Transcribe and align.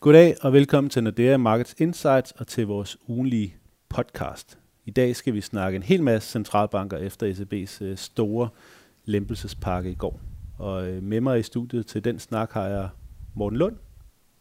Goddag 0.00 0.36
og 0.40 0.52
velkommen 0.52 0.90
til 0.90 1.04
Nordea 1.04 1.36
Markets 1.36 1.74
Insights 1.78 2.32
og 2.32 2.46
til 2.46 2.66
vores 2.66 2.98
ugenlige 3.06 3.56
podcast. 3.88 4.58
I 4.84 4.90
dag 4.90 5.16
skal 5.16 5.34
vi 5.34 5.40
snakke 5.40 5.76
en 5.76 5.82
hel 5.82 6.02
masse 6.02 6.30
centralbanker 6.30 6.96
efter 6.96 7.32
ECB's 7.32 7.84
øh, 7.84 7.96
store 7.96 8.48
lempelsespakke 9.04 9.90
i 9.90 9.94
går. 9.94 10.20
Og 10.58 10.88
øh, 10.88 11.02
med 11.02 11.20
mig 11.20 11.38
i 11.38 11.42
studiet 11.42 11.86
til 11.86 12.04
den 12.04 12.18
snak 12.18 12.52
har 12.52 12.66
jeg 12.66 12.88
Morten 13.34 13.58
Lund. 13.58 13.76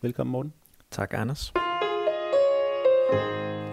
Velkommen 0.01 0.31
Morten. 0.31 0.53
Tak 0.91 1.13
Anders. 1.13 1.53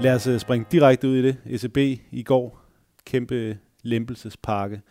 Lad 0.03 0.14
os 0.14 0.27
øh, 0.27 0.41
springe 0.41 0.66
direkte 0.73 1.09
ud 1.09 1.16
i 1.16 1.23
det. 1.23 1.37
ECB 1.46 2.03
i 2.11 2.23
går, 2.23 2.61
kæmpe 3.05 3.59
lempelsespakke. 3.82 4.82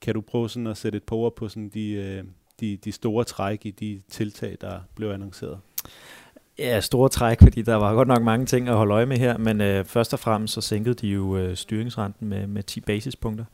Kan 0.00 0.14
du 0.14 0.20
prøve 0.20 0.48
sådan 0.48 0.66
at 0.66 0.76
sætte 0.76 0.96
et 0.96 1.04
par 1.04 1.16
ord 1.16 1.36
på 1.36 1.48
sådan 1.48 1.68
de, 1.68 2.24
de, 2.60 2.76
de 2.76 2.92
store 2.92 3.24
træk 3.24 3.66
i 3.66 3.70
de 3.70 4.02
tiltag, 4.08 4.56
der 4.60 4.80
blev 4.94 5.10
annonceret? 5.10 5.58
Ja, 6.58 6.80
store 6.80 7.08
træk, 7.08 7.38
fordi 7.42 7.62
der 7.62 7.74
var 7.74 7.94
godt 7.94 8.08
nok 8.08 8.22
mange 8.22 8.46
ting 8.46 8.68
at 8.68 8.74
holde 8.74 8.94
øje 8.94 9.06
med 9.06 9.16
her, 9.16 9.38
men 9.38 9.60
øh, 9.60 9.84
først 9.84 10.12
og 10.12 10.18
fremmest 10.18 10.54
så 10.54 10.60
sænkede 10.60 10.94
de 10.94 11.08
jo 11.08 11.36
øh, 11.36 11.56
styringsrenten 11.56 12.28
med, 12.28 12.46
med 12.46 12.62
10 12.62 12.80
basispunkter. 12.80 13.44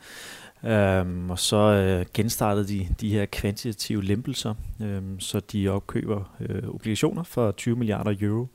Øhm, 0.65 1.31
og 1.31 1.39
så 1.39 1.57
øh, 1.57 2.07
genstartede 2.15 2.69
de 2.69 2.89
de 3.01 3.09
her 3.12 3.27
kvantitative 3.27 4.05
lempelser, 4.05 4.55
øhm, 4.83 5.21
så 5.21 5.41
de 5.41 5.69
opkøber 5.69 6.34
øh, 6.41 6.69
obligationer 6.69 7.23
for 7.23 7.51
20 7.51 7.77
milliarder 7.77 8.15
euro 8.21 8.47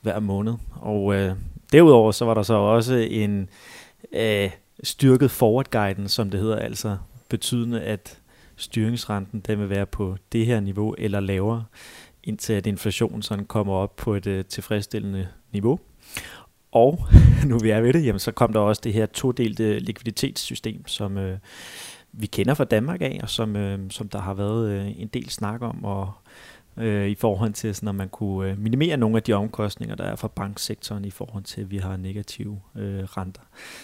hver 0.00 0.20
måned. 0.20 0.54
Og 0.74 1.14
øh, 1.14 1.32
derudover 1.72 2.12
så 2.12 2.24
var 2.24 2.34
der 2.34 2.42
så 2.42 2.54
også 2.54 2.94
en 2.94 3.48
øh, 4.12 4.50
styrket 4.82 5.30
forward 5.30 5.70
guidance, 5.70 6.14
som 6.14 6.30
det 6.30 6.40
hedder, 6.40 6.56
altså 6.56 6.96
betydende, 7.28 7.80
at 7.80 8.18
styringsrenten 8.56 9.40
den 9.40 9.58
vil 9.58 9.70
være 9.70 9.86
på 9.86 10.16
det 10.32 10.46
her 10.46 10.60
niveau 10.60 10.94
eller 10.98 11.20
lavere 11.20 11.64
indtil 12.26 12.52
at 12.52 12.66
inflationen 12.66 13.22
sådan 13.22 13.44
kommer 13.44 13.72
op 13.72 13.96
på 13.96 14.14
et 14.14 14.26
øh, 14.26 14.44
tilfredsstillende 14.44 15.28
niveau. 15.52 15.78
Og 16.72 16.98
nu 17.48 17.58
vi 17.58 17.70
er 17.70 17.80
ved 17.80 17.92
det, 17.92 18.04
jamen, 18.04 18.18
så 18.18 18.32
kom 18.32 18.52
der 18.52 18.60
også 18.60 18.80
det 18.84 18.92
her 18.92 19.06
todelte 19.06 19.78
likviditetssystem, 19.78 20.86
som 20.86 21.18
øh, 21.18 21.38
vi 22.12 22.26
kender 22.26 22.54
fra 22.54 22.64
Danmark 22.64 23.02
af, 23.02 23.18
og 23.22 23.30
som, 23.30 23.56
øh, 23.56 23.78
som 23.90 24.08
der 24.08 24.20
har 24.20 24.34
været 24.34 24.70
øh, 24.70 25.00
en 25.00 25.08
del 25.08 25.30
snak 25.30 25.62
om, 25.62 25.84
og 25.84 26.12
øh, 26.76 27.08
i 27.08 27.14
forhold 27.14 27.52
til, 27.52 27.74
sådan, 27.74 27.88
at 27.88 27.94
man 27.94 28.08
kunne 28.08 28.50
øh, 28.50 28.58
minimere 28.58 28.96
nogle 28.96 29.16
af 29.16 29.22
de 29.22 29.32
omkostninger, 29.32 29.94
der 29.94 30.04
er 30.04 30.16
fra 30.16 30.28
banksektoren 30.28 31.04
i 31.04 31.10
forhold 31.10 31.44
til, 31.44 31.60
at 31.60 31.70
vi 31.70 31.76
har 31.76 31.96
negative 31.96 32.60
øh, 32.76 33.04
renter. 33.04 33.42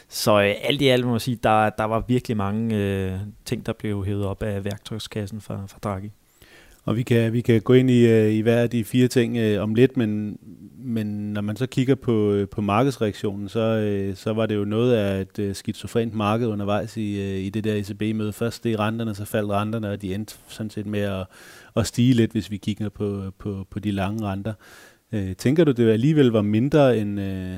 Så 0.08 0.42
øh, 0.42 0.54
alt 0.62 0.80
i 0.82 0.88
alt 0.88 1.04
må 1.04 1.10
man 1.10 1.20
sige, 1.20 1.38
der, 1.42 1.70
der 1.70 1.84
var 1.84 2.04
virkelig 2.08 2.36
mange 2.36 2.76
øh, 2.76 3.18
ting, 3.44 3.66
der 3.66 3.72
blev 3.72 4.04
hævet 4.04 4.26
op 4.26 4.42
af 4.42 4.64
værktøjskassen 4.64 5.40
fra, 5.40 5.66
fra 5.66 5.78
Draghi. 5.82 6.12
Og 6.84 6.96
vi 6.96 7.02
kan, 7.02 7.32
vi 7.32 7.40
kan 7.40 7.60
gå 7.60 7.72
ind 7.72 7.90
i, 7.90 8.06
øh, 8.06 8.32
i 8.32 8.40
hver 8.40 8.62
af 8.62 8.70
de 8.70 8.84
fire 8.84 9.08
ting 9.08 9.36
øh, 9.36 9.62
om 9.62 9.74
lidt, 9.74 9.96
men, 9.96 10.38
men 10.78 11.06
når 11.32 11.40
man 11.40 11.56
så 11.56 11.66
kigger 11.66 11.94
på, 11.94 12.32
øh, 12.32 12.48
på 12.48 12.60
markedsreaktionen, 12.60 13.48
så, 13.48 13.60
øh, 13.60 14.16
så 14.16 14.32
var 14.32 14.46
det 14.46 14.56
jo 14.56 14.64
noget 14.64 14.94
af 14.94 15.20
et 15.20 15.38
øh, 15.38 15.54
skizofrent 15.54 16.14
marked 16.14 16.46
undervejs 16.46 16.96
i, 16.96 17.20
øh, 17.20 17.38
i 17.38 17.50
det 17.50 17.64
der 17.64 17.74
ECB-møde. 17.74 18.32
Først 18.32 18.64
det 18.64 18.78
renterne, 18.78 19.14
så 19.14 19.24
faldt 19.24 19.50
renterne, 19.50 19.90
og 19.90 20.02
de 20.02 20.14
endte 20.14 20.34
sådan 20.48 20.70
set 20.70 20.86
med 20.86 21.00
at, 21.00 21.26
at 21.76 21.86
stige 21.86 22.14
lidt, 22.14 22.32
hvis 22.32 22.50
vi 22.50 22.56
kigger 22.56 22.88
på, 22.88 23.32
på, 23.38 23.66
på 23.70 23.78
de 23.78 23.90
lange 23.90 24.26
renter. 24.26 24.52
Øh, 25.12 25.36
tænker 25.36 25.64
du, 25.64 25.72
det 25.72 25.90
alligevel 25.90 26.26
var 26.26 26.42
mindre, 26.42 26.98
end, 26.98 27.20
øh, 27.20 27.56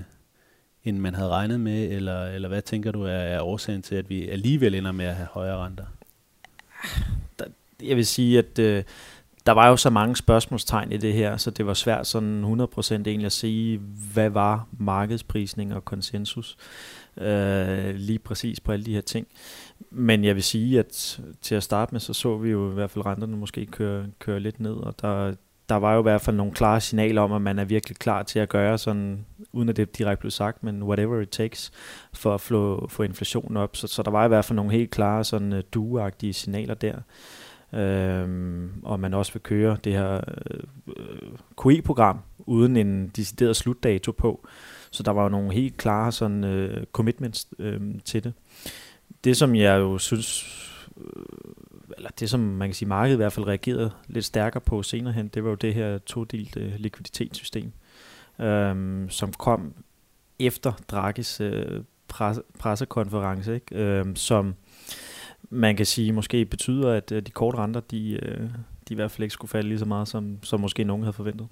end 0.84 0.98
man 0.98 1.14
havde 1.14 1.28
regnet 1.28 1.60
med, 1.60 1.90
eller, 1.90 2.24
eller 2.24 2.48
hvad 2.48 2.62
tænker 2.62 2.92
du 2.92 3.02
er, 3.02 3.10
er 3.10 3.40
årsagen 3.40 3.82
til, 3.82 3.94
at 3.94 4.10
vi 4.10 4.28
alligevel 4.28 4.74
ender 4.74 4.92
med 4.92 5.04
at 5.04 5.14
have 5.14 5.28
højere 5.32 5.64
renter? 5.64 5.84
Jeg 7.82 7.96
vil 7.96 8.06
sige, 8.06 8.38
at... 8.38 8.58
Øh 8.58 8.82
der 9.46 9.52
var 9.52 9.68
jo 9.68 9.76
så 9.76 9.90
mange 9.90 10.16
spørgsmålstegn 10.16 10.92
i 10.92 10.96
det 10.96 11.12
her, 11.12 11.36
så 11.36 11.50
det 11.50 11.66
var 11.66 11.74
svært 11.74 12.06
sådan 12.06 12.44
100% 12.44 12.92
egentlig 12.92 13.26
at 13.26 13.32
sige, 13.32 13.80
hvad 14.12 14.30
var 14.30 14.66
markedsprisning 14.78 15.74
og 15.74 15.84
konsensus 15.84 16.56
øh, 17.16 17.94
lige 17.94 18.18
præcis 18.18 18.60
på 18.60 18.72
alle 18.72 18.84
de 18.84 18.94
her 18.94 19.00
ting. 19.00 19.26
Men 19.90 20.24
jeg 20.24 20.34
vil 20.34 20.42
sige, 20.42 20.78
at 20.78 21.20
til 21.42 21.54
at 21.54 21.62
starte 21.62 21.94
med, 21.94 22.00
så 22.00 22.12
så 22.12 22.36
vi 22.36 22.50
jo 22.50 22.70
i 22.70 22.74
hvert 22.74 22.90
fald 22.90 23.06
renterne 23.06 23.36
måske 23.36 23.66
køre, 23.66 24.06
køre 24.18 24.40
lidt 24.40 24.60
ned, 24.60 24.74
og 24.74 24.94
der, 25.02 25.34
der 25.68 25.74
var 25.74 25.94
jo 25.94 26.00
i 26.00 26.02
hvert 26.02 26.20
fald 26.20 26.36
nogle 26.36 26.52
klare 26.52 26.80
signaler 26.80 27.22
om, 27.22 27.32
at 27.32 27.42
man 27.42 27.58
er 27.58 27.64
virkelig 27.64 27.96
klar 27.96 28.22
til 28.22 28.38
at 28.38 28.48
gøre 28.48 28.78
sådan, 28.78 29.26
uden 29.52 29.68
at 29.68 29.76
det 29.76 29.98
direkte 29.98 30.20
blev 30.20 30.30
sagt, 30.30 30.62
men 30.62 30.82
whatever 30.82 31.20
it 31.20 31.28
takes, 31.28 31.72
for 32.12 32.34
at 32.34 32.40
få, 32.40 32.88
få 32.88 33.02
inflationen 33.02 33.56
op. 33.56 33.76
Så, 33.76 33.86
så 33.86 34.02
der 34.02 34.10
var 34.10 34.24
i 34.24 34.28
hvert 34.28 34.44
fald 34.44 34.56
nogle 34.56 34.72
helt 34.72 34.90
klare 34.90 35.24
sådan 35.24 35.52
øh, 35.52 35.62
duagtige 35.72 36.32
signaler 36.32 36.74
der 36.74 36.94
øh, 37.74 38.68
og 38.82 39.00
man 39.00 39.14
også 39.14 39.32
vil 39.32 39.42
køre 39.42 39.76
det 39.84 39.92
her 39.92 40.20
øh, 40.96 41.32
QE-program 41.62 42.18
uden 42.38 42.76
en 42.76 43.08
decideret 43.08 43.56
slutdato 43.56 44.12
på. 44.12 44.46
Så 44.90 45.02
der 45.02 45.10
var 45.10 45.22
jo 45.22 45.28
nogle 45.28 45.52
helt 45.52 45.76
klare 45.76 46.12
sådan, 46.12 46.44
øh, 46.44 46.84
commitments 46.92 47.48
øh, 47.58 47.80
til 48.04 48.24
det. 48.24 48.32
Det 49.24 49.36
som 49.36 49.54
jeg 49.54 49.78
jo 49.78 49.98
synes, 49.98 50.44
øh, 50.96 51.22
eller 51.96 52.10
det 52.20 52.30
som 52.30 52.40
man 52.40 52.68
kan 52.68 52.74
sige 52.74 52.88
markedet 52.88 53.14
i 53.14 53.16
hvert 53.16 53.32
fald 53.32 53.46
reagerede 53.46 53.90
lidt 54.06 54.24
stærkere 54.24 54.60
på 54.60 54.82
senere 54.82 55.12
hen, 55.12 55.28
det 55.28 55.44
var 55.44 55.50
jo 55.50 55.56
det 55.56 55.74
her 55.74 55.98
todelte 55.98 56.60
øh, 56.60 56.72
likviditetssystem, 56.76 57.72
øh, 58.40 59.10
som 59.10 59.32
kom 59.32 59.72
efter 60.38 60.72
Drakis 60.88 61.40
øh, 61.40 61.82
pres, 62.08 62.40
pressekonference, 62.58 63.54
ikke? 63.54 63.76
Øh, 63.76 64.06
som 64.16 64.54
man 65.54 65.76
kan 65.76 65.86
sige 65.86 66.12
måske 66.12 66.44
betyder, 66.44 66.90
at 66.90 67.12
øh, 67.12 67.22
de 67.22 67.30
korte 67.30 67.58
renter, 67.58 67.80
de, 67.80 68.12
øh, 68.12 68.40
de 68.88 68.90
i 68.90 68.94
hvert 68.94 69.10
fald 69.10 69.22
ikke 69.22 69.32
skulle 69.32 69.50
falde 69.50 69.68
lige 69.68 69.78
så 69.78 69.84
meget, 69.84 70.08
som, 70.08 70.38
som 70.42 70.60
måske 70.60 70.84
nogen 70.84 71.02
havde 71.02 71.12
forventet. 71.12 71.48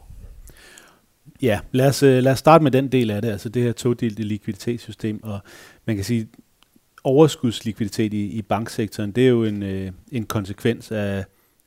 Ja, 1.42 1.60
lad 1.72 1.88
os, 1.88 2.02
øh, 2.02 2.22
lad 2.22 2.32
os 2.32 2.38
starte 2.38 2.62
med 2.62 2.70
den 2.70 2.88
del 2.88 3.10
af 3.10 3.22
det, 3.22 3.28
altså 3.28 3.48
det 3.48 3.62
her 3.62 3.72
todelte 3.72 4.22
likviditetssystem, 4.22 5.20
og 5.22 5.38
man 5.84 5.96
kan 5.96 6.04
sige, 6.04 6.28
overskudslikviditet 7.04 8.14
i, 8.14 8.26
i 8.26 8.42
banksektoren, 8.42 9.12
det 9.12 9.24
er 9.24 9.28
jo 9.28 9.44
en, 9.44 9.62
en 10.12 10.26
konsekvens 10.26 10.92
af 10.92 11.24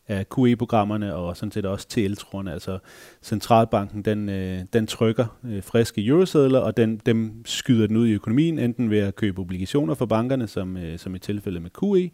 af 0.08 0.26
QE-programmerne 0.30 1.16
og 1.16 1.38
sådan 1.38 1.52
set 1.52 1.66
også 1.66 1.88
TL-troerne. 1.90 2.54
Altså 2.54 2.80
centralbanken, 3.22 4.02
den, 4.02 4.30
øh, 4.30 4.60
den 4.74 4.88
trykker 4.88 5.38
øh, 5.46 5.64
friske 5.64 6.06
eurosedler, 6.06 6.60
og 6.60 6.78
den, 6.78 7.02
dem 7.06 7.46
skyder 7.46 7.88
den 7.88 7.98
ud 7.98 8.08
i 8.08 8.14
økonomien, 8.14 8.60
enten 8.60 8.90
ved 8.90 9.00
at 9.00 9.16
købe 9.16 9.42
obligationer 9.42 9.94
for 9.94 10.06
bankerne, 10.06 10.48
som, 10.48 10.78
øh, 10.78 11.00
som 11.00 11.16
i 11.16 11.20
tilfælde 11.20 11.60
med 11.60 11.70
QE, 11.70 12.12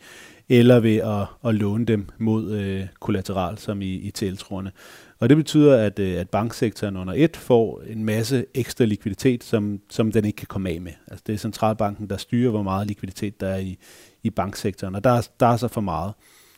eller 0.49 0.79
ved 0.79 0.97
at, 0.97 1.49
at 1.49 1.55
låne 1.55 1.85
dem 1.85 2.07
mod 2.17 2.51
øh, 2.51 2.87
kollateral, 2.99 3.57
som 3.57 3.81
i, 3.81 3.93
i 3.95 4.11
tiltroerne. 4.11 4.71
Og 5.19 5.29
det 5.29 5.37
betyder, 5.37 5.77
at, 5.77 5.99
øh, 5.99 6.19
at 6.19 6.29
banksektoren 6.29 6.97
under 6.97 7.13
et 7.17 7.37
får 7.37 7.81
en 7.87 8.05
masse 8.05 8.45
ekstra 8.53 8.85
likviditet, 8.85 9.43
som, 9.43 9.79
som 9.89 10.11
den 10.11 10.25
ikke 10.25 10.37
kan 10.37 10.47
komme 10.47 10.69
af 10.69 10.81
med. 10.81 10.91
Altså 11.07 11.23
det 11.27 11.33
er 11.33 11.37
centralbanken, 11.37 12.09
der 12.09 12.17
styrer, 12.17 12.51
hvor 12.51 12.63
meget 12.63 12.87
likviditet 12.87 13.41
der 13.41 13.47
er 13.47 13.57
i, 13.57 13.77
i 14.23 14.29
banksektoren, 14.29 14.95
og 14.95 15.03
der, 15.03 15.29
der 15.39 15.45
er 15.45 15.57
så 15.57 15.67
for 15.67 15.81
meget. 15.81 16.13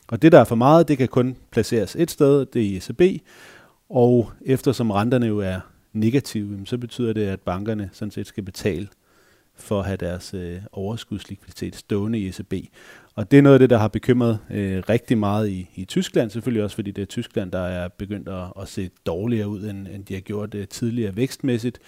Og 0.06 0.22
det, 0.22 0.32
der 0.32 0.40
er 0.40 0.44
for 0.44 0.54
meget, 0.54 0.88
det 0.88 0.98
kan 0.98 1.08
kun 1.08 1.36
placeres 1.50 1.96
et 1.98 2.10
sted, 2.10 2.46
det 2.46 2.62
er 2.62 2.66
i 2.66 2.76
ECB, 2.76 3.22
og 3.88 4.30
eftersom 4.44 4.90
renterne 4.90 5.26
jo 5.26 5.38
er 5.38 5.60
negative, 5.92 6.60
så 6.64 6.78
betyder 6.78 7.12
det, 7.12 7.26
at 7.26 7.40
bankerne 7.40 7.90
sådan 7.92 8.10
set 8.10 8.26
skal 8.26 8.42
betale 8.42 8.88
for 9.56 9.80
at 9.80 9.86
have 9.86 9.96
deres 9.96 10.34
øh, 10.34 10.60
overskudslikviditet 10.72 11.76
stående 11.76 12.18
i 12.18 12.28
ECB. 12.28 12.54
Og 13.14 13.30
det 13.30 13.38
er 13.38 13.42
noget 13.42 13.54
af 13.54 13.58
det, 13.58 13.70
der 13.70 13.78
har 13.78 13.88
bekymret 13.88 14.38
øh, 14.50 14.82
rigtig 14.88 15.18
meget 15.18 15.48
i, 15.48 15.70
i 15.74 15.84
Tyskland, 15.84 16.30
selvfølgelig 16.30 16.64
også 16.64 16.74
fordi 16.76 16.90
det 16.90 17.02
er 17.02 17.06
Tyskland, 17.06 17.52
der 17.52 17.60
er 17.60 17.88
begyndt 17.88 18.28
at, 18.28 18.52
at 18.60 18.68
se 18.68 18.90
dårligere 19.06 19.48
ud, 19.48 19.64
end, 19.64 19.88
end 19.88 20.04
de 20.04 20.14
har 20.14 20.20
gjort 20.20 20.54
øh, 20.54 20.68
tidligere 20.68 21.16
vækstmæssigt. 21.16 21.78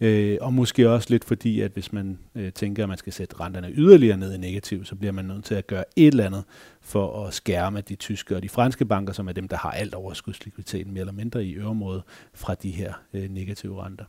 Øh, 0.00 0.38
og 0.40 0.54
måske 0.54 0.90
også 0.90 1.06
lidt 1.10 1.24
fordi, 1.24 1.60
at 1.60 1.72
hvis 1.72 1.92
man 1.92 2.18
øh, 2.34 2.52
tænker, 2.52 2.82
at 2.82 2.88
man 2.88 2.98
skal 2.98 3.12
sætte 3.12 3.40
renterne 3.40 3.70
yderligere 3.74 4.16
ned 4.16 4.34
i 4.34 4.38
negativ, 4.38 4.84
så 4.84 4.94
bliver 4.94 5.12
man 5.12 5.24
nødt 5.24 5.44
til 5.44 5.54
at 5.54 5.66
gøre 5.66 5.84
et 5.96 6.06
eller 6.06 6.26
andet 6.26 6.44
for 6.80 7.26
at 7.26 7.34
skærme 7.34 7.80
de 7.80 7.94
tyske 7.94 8.36
og 8.36 8.42
de 8.42 8.48
franske 8.48 8.84
banker, 8.84 9.12
som 9.12 9.28
er 9.28 9.32
dem, 9.32 9.48
der 9.48 9.56
har 9.56 9.70
alt 9.70 9.94
overskudslikviditeten 9.94 10.92
mere 10.92 11.00
eller 11.00 11.12
mindre 11.12 11.44
i 11.44 11.52
øvrigt 11.52 12.04
fra 12.34 12.54
de 12.54 12.70
her 12.70 12.92
øh, 13.14 13.30
negative 13.30 13.84
renter. 13.84 14.04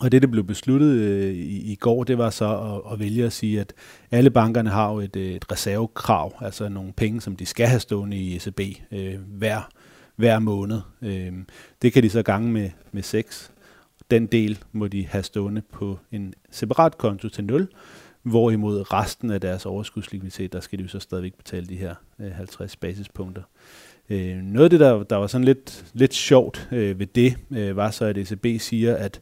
Og 0.00 0.12
det, 0.12 0.22
der 0.22 0.28
blev 0.28 0.44
besluttet 0.44 0.94
øh, 0.94 1.34
i, 1.34 1.72
i 1.72 1.74
går, 1.74 2.04
det 2.04 2.18
var 2.18 2.30
så 2.30 2.58
at, 2.58 2.92
at 2.92 3.00
vælge 3.00 3.24
at 3.24 3.32
sige, 3.32 3.60
at 3.60 3.72
alle 4.10 4.30
bankerne 4.30 4.70
har 4.70 4.92
jo 4.92 4.98
et, 4.98 5.16
øh, 5.16 5.32
et 5.32 5.52
reservekrav, 5.52 6.34
altså 6.40 6.68
nogle 6.68 6.92
penge, 6.92 7.20
som 7.20 7.36
de 7.36 7.46
skal 7.46 7.66
have 7.66 7.80
stående 7.80 8.16
i 8.16 8.36
ECB 8.36 8.60
øh, 8.92 9.14
hver, 9.20 9.70
hver 10.16 10.38
måned. 10.38 10.80
Øh, 11.02 11.32
det 11.82 11.92
kan 11.92 12.02
de 12.02 12.10
så 12.10 12.22
gange 12.22 12.50
med, 12.52 12.70
med 12.92 13.02
6 13.02 13.52
den 14.10 14.26
del 14.26 14.58
må 14.72 14.88
de 14.88 15.06
have 15.06 15.22
stående 15.22 15.62
på 15.72 15.98
en 16.12 16.34
separat 16.50 16.98
konto 16.98 17.28
til 17.28 17.44
0, 17.44 17.68
hvorimod 18.22 18.92
resten 18.92 19.30
af 19.30 19.40
deres 19.40 19.66
overskudslikviditet, 19.66 20.52
der 20.52 20.60
skal 20.60 20.78
de 20.78 20.82
jo 20.82 20.88
så 20.88 20.98
stadigvæk 20.98 21.34
betale 21.34 21.66
de 21.66 21.76
her 21.76 21.94
øh, 22.18 22.32
50 22.32 22.76
basispunkter. 22.76 23.42
Øh, 24.10 24.36
noget 24.36 24.64
af 24.64 24.70
det, 24.70 24.80
der, 24.80 25.02
der 25.02 25.16
var 25.16 25.26
sådan 25.26 25.44
lidt, 25.44 25.84
lidt 25.92 26.14
sjovt 26.14 26.68
øh, 26.72 26.98
ved 26.98 27.06
det, 27.06 27.36
var 27.76 27.90
så, 27.90 28.04
at 28.04 28.18
ECB 28.18 28.60
siger, 28.60 28.96
at 28.96 29.20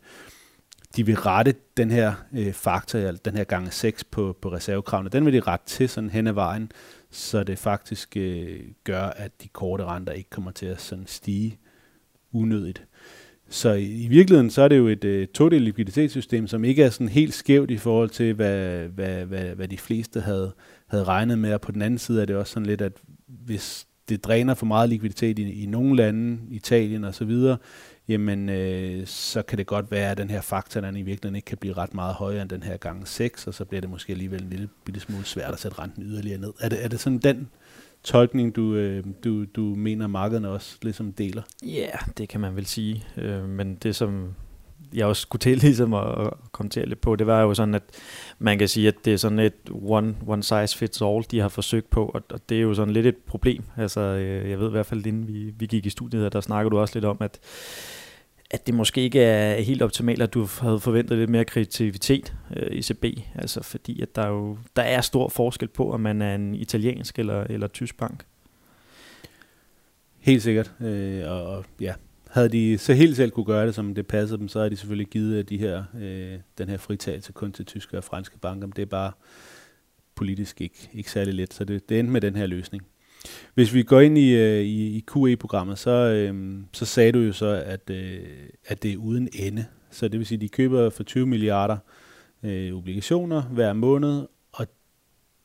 de 0.96 1.06
vil 1.06 1.16
rette 1.16 1.54
den 1.76 1.90
her 1.90 2.12
faktor, 2.52 2.98
den 2.98 3.36
her 3.36 3.44
gange 3.44 3.70
6 3.70 4.04
på, 4.04 4.36
på 4.42 4.52
reservekravene, 4.52 5.10
den 5.10 5.24
vil 5.26 5.32
de 5.32 5.40
rette 5.40 5.66
til 5.66 5.88
sådan 5.88 6.10
hen 6.10 6.26
ad 6.26 6.32
vejen, 6.32 6.72
så 7.10 7.44
det 7.44 7.58
faktisk 7.58 8.16
gør, 8.84 9.02
at 9.02 9.42
de 9.42 9.48
korte 9.48 9.84
renter 9.84 10.12
ikke 10.12 10.30
kommer 10.30 10.50
til 10.50 10.66
at 10.66 10.80
sådan 10.80 11.06
stige 11.06 11.58
unødigt. 12.32 12.84
Så 13.48 13.72
i, 13.72 14.04
i 14.04 14.08
virkeligheden 14.08 14.50
så 14.50 14.62
er 14.62 14.68
det 14.68 14.78
jo 14.78 14.88
et 14.88 15.04
øh, 15.04 15.26
todelt 15.26 15.64
likviditetssystem, 15.64 16.46
som 16.46 16.64
ikke 16.64 16.82
er 16.82 16.90
sådan 16.90 17.08
helt 17.08 17.34
skævt 17.34 17.70
i 17.70 17.76
forhold 17.76 18.10
til, 18.10 18.34
hvad, 18.34 18.88
hvad, 18.88 19.24
hvad, 19.24 19.44
hvad 19.44 19.68
de 19.68 19.78
fleste 19.78 20.20
havde, 20.20 20.52
havde 20.86 21.04
regnet 21.04 21.38
med. 21.38 21.54
Og 21.54 21.60
på 21.60 21.72
den 21.72 21.82
anden 21.82 21.98
side 21.98 22.22
er 22.22 22.26
det 22.26 22.36
også 22.36 22.52
sådan 22.52 22.66
lidt, 22.66 22.80
at 22.80 22.92
hvis 23.26 23.86
det 24.08 24.24
dræner 24.24 24.54
for 24.54 24.66
meget 24.66 24.88
likviditet 24.88 25.38
i, 25.38 25.62
i 25.62 25.66
nogle 25.66 25.96
lande, 25.96 26.38
Italien 26.50 27.04
og 27.04 27.14
så 27.14 27.24
videre, 27.24 27.56
jamen 28.08 28.48
øh, 28.48 29.06
så 29.06 29.42
kan 29.42 29.58
det 29.58 29.66
godt 29.66 29.90
være, 29.90 30.10
at 30.10 30.18
den 30.18 30.30
her 30.30 30.40
faktor, 30.40 30.80
den 30.80 30.96
i 30.96 31.02
virkeligheden 31.02 31.36
ikke 31.36 31.46
kan 31.46 31.58
blive 31.58 31.74
ret 31.74 31.94
meget 31.94 32.14
højere 32.14 32.42
end 32.42 32.50
den 32.50 32.62
her 32.62 32.76
gang 32.76 33.08
6, 33.08 33.46
og 33.46 33.54
så 33.54 33.64
bliver 33.64 33.80
det 33.80 33.90
måske 33.90 34.12
alligevel 34.12 34.42
en 34.42 34.50
lille, 34.50 34.68
bitte 34.84 35.00
smule 35.00 35.24
svært 35.24 35.52
at 35.52 35.60
sætte 35.60 35.78
renten 35.78 36.02
yderligere 36.02 36.40
ned. 36.40 36.52
Er 36.60 36.68
det, 36.68 36.84
er 36.84 36.88
det 36.88 37.00
sådan 37.00 37.18
den 37.18 37.48
tolkning, 38.04 38.56
du, 38.56 38.74
øh, 38.74 39.04
du, 39.24 39.44
du 39.44 39.62
mener, 39.62 40.06
markederne 40.06 40.48
også 40.48 40.76
ligesom 40.82 41.12
deler? 41.12 41.42
Ja, 41.62 41.68
yeah, 41.68 41.98
det 42.18 42.28
kan 42.28 42.40
man 42.40 42.56
vel 42.56 42.66
sige. 42.66 43.04
Øh, 43.16 43.48
men 43.48 43.74
det, 43.74 43.96
som 43.96 44.34
jeg 44.94 45.06
også 45.06 45.22
skulle 45.22 45.40
til 45.40 45.58
ligesom 45.58 45.94
at, 45.94 46.26
at 46.26 46.32
kommentere 46.52 46.86
lidt 46.86 47.00
på, 47.00 47.16
det 47.16 47.26
var 47.26 47.42
jo 47.42 47.54
sådan, 47.54 47.74
at 47.74 47.82
man 48.38 48.58
kan 48.58 48.68
sige, 48.68 48.88
at 48.88 48.94
det 49.04 49.12
er 49.12 49.16
sådan 49.16 49.38
et 49.38 49.54
one, 49.70 50.16
one 50.26 50.42
size 50.42 50.78
fits 50.78 51.02
all, 51.02 51.24
de 51.30 51.40
har 51.40 51.48
forsøgt 51.48 51.90
på, 51.90 52.06
og, 52.06 52.22
og 52.30 52.48
det 52.48 52.56
er 52.56 52.62
jo 52.62 52.74
sådan 52.74 52.94
lidt 52.94 53.06
et 53.06 53.16
problem. 53.16 53.64
Altså, 53.76 54.00
øh, 54.00 54.50
jeg 54.50 54.60
ved 54.60 54.68
i 54.68 54.70
hvert 54.70 54.86
fald, 54.86 55.06
inden 55.06 55.28
vi, 55.28 55.54
vi 55.58 55.66
gik 55.66 55.86
i 55.86 55.90
studiet, 55.90 56.32
der 56.32 56.40
snakker 56.40 56.70
du 56.70 56.78
også 56.78 56.94
lidt 56.94 57.04
om, 57.04 57.16
at 57.20 57.38
at 58.50 58.66
det 58.66 58.74
måske 58.74 59.00
ikke 59.00 59.20
er 59.20 59.60
helt 59.60 59.82
optimalt, 59.82 60.22
at 60.22 60.34
du 60.34 60.48
havde 60.60 60.80
forventet 60.80 61.18
lidt 61.18 61.30
mere 61.30 61.44
kreativitet 61.44 62.34
øh, 62.56 62.76
i 62.76 62.82
CB, 62.82 63.04
altså 63.34 63.62
fordi 63.62 64.02
at 64.02 64.16
der, 64.16 64.26
jo, 64.26 64.58
der 64.76 64.82
er 64.82 65.00
stor 65.00 65.28
forskel 65.28 65.68
på, 65.68 65.92
om 65.92 66.00
man 66.00 66.22
er 66.22 66.34
en 66.34 66.54
italiensk 66.54 67.18
eller, 67.18 67.44
eller 67.44 67.66
tysk 67.66 67.96
bank. 67.96 68.24
Helt 70.18 70.42
sikkert, 70.42 70.72
øh, 70.80 71.30
og, 71.30 71.46
og 71.46 71.64
ja, 71.80 71.94
havde 72.30 72.48
de 72.48 72.78
så 72.78 72.94
helt 72.94 73.16
selv 73.16 73.30
kunne 73.30 73.46
gøre 73.46 73.66
det, 73.66 73.74
som 73.74 73.94
det 73.94 74.06
passede 74.06 74.38
dem, 74.38 74.48
så 74.48 74.58
havde 74.58 74.70
de 74.70 74.76
selvfølgelig 74.76 75.08
givet 75.08 75.48
de 75.48 75.58
her, 75.58 75.84
øh, 76.00 76.38
den 76.58 76.68
her 76.68 76.76
fritagelse 76.76 77.32
kun 77.32 77.52
til 77.52 77.64
tyske 77.64 77.98
og 77.98 78.04
franske 78.04 78.38
banker, 78.38 78.66
men 78.66 78.72
det 78.76 78.82
er 78.82 78.86
bare 78.86 79.12
politisk 80.14 80.60
ikke, 80.60 80.90
ikke 80.92 81.10
særlig 81.10 81.34
let, 81.34 81.54
så 81.54 81.64
det, 81.64 81.88
det 81.88 81.98
endte 81.98 82.12
med 82.12 82.20
den 82.20 82.36
her 82.36 82.46
løsning. 82.46 82.86
Hvis 83.54 83.74
vi 83.74 83.82
går 83.82 84.00
ind 84.00 84.18
i, 84.18 84.30
øh, 84.30 84.60
i, 84.60 84.96
i 84.96 85.04
QE-programmet, 85.12 85.78
så, 85.78 85.90
øh, 85.90 86.60
så 86.72 86.84
sagde 86.84 87.12
du 87.12 87.18
jo 87.18 87.32
så, 87.32 87.62
at, 87.66 87.90
øh, 87.90 88.20
at 88.66 88.82
det 88.82 88.92
er 88.92 88.96
uden 88.96 89.28
ende. 89.32 89.66
Så 89.90 90.08
det 90.08 90.18
vil 90.18 90.26
sige, 90.26 90.36
at 90.36 90.40
de 90.40 90.48
køber 90.48 90.90
for 90.90 91.02
20 91.02 91.26
milliarder 91.26 91.76
øh, 92.42 92.72
obligationer 92.74 93.42
hver 93.42 93.72
måned, 93.72 94.26
og 94.52 94.66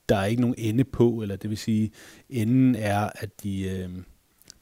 der 0.09 0.15
er 0.15 0.25
ikke 0.25 0.41
nogen 0.41 0.55
ende 0.57 0.83
på, 0.83 1.21
eller 1.21 1.35
det 1.35 1.49
vil 1.49 1.57
sige, 1.57 1.91
enden 2.29 2.75
er, 2.75 3.09
at 3.15 3.43
de, 3.43 3.69
øh, 3.69 3.89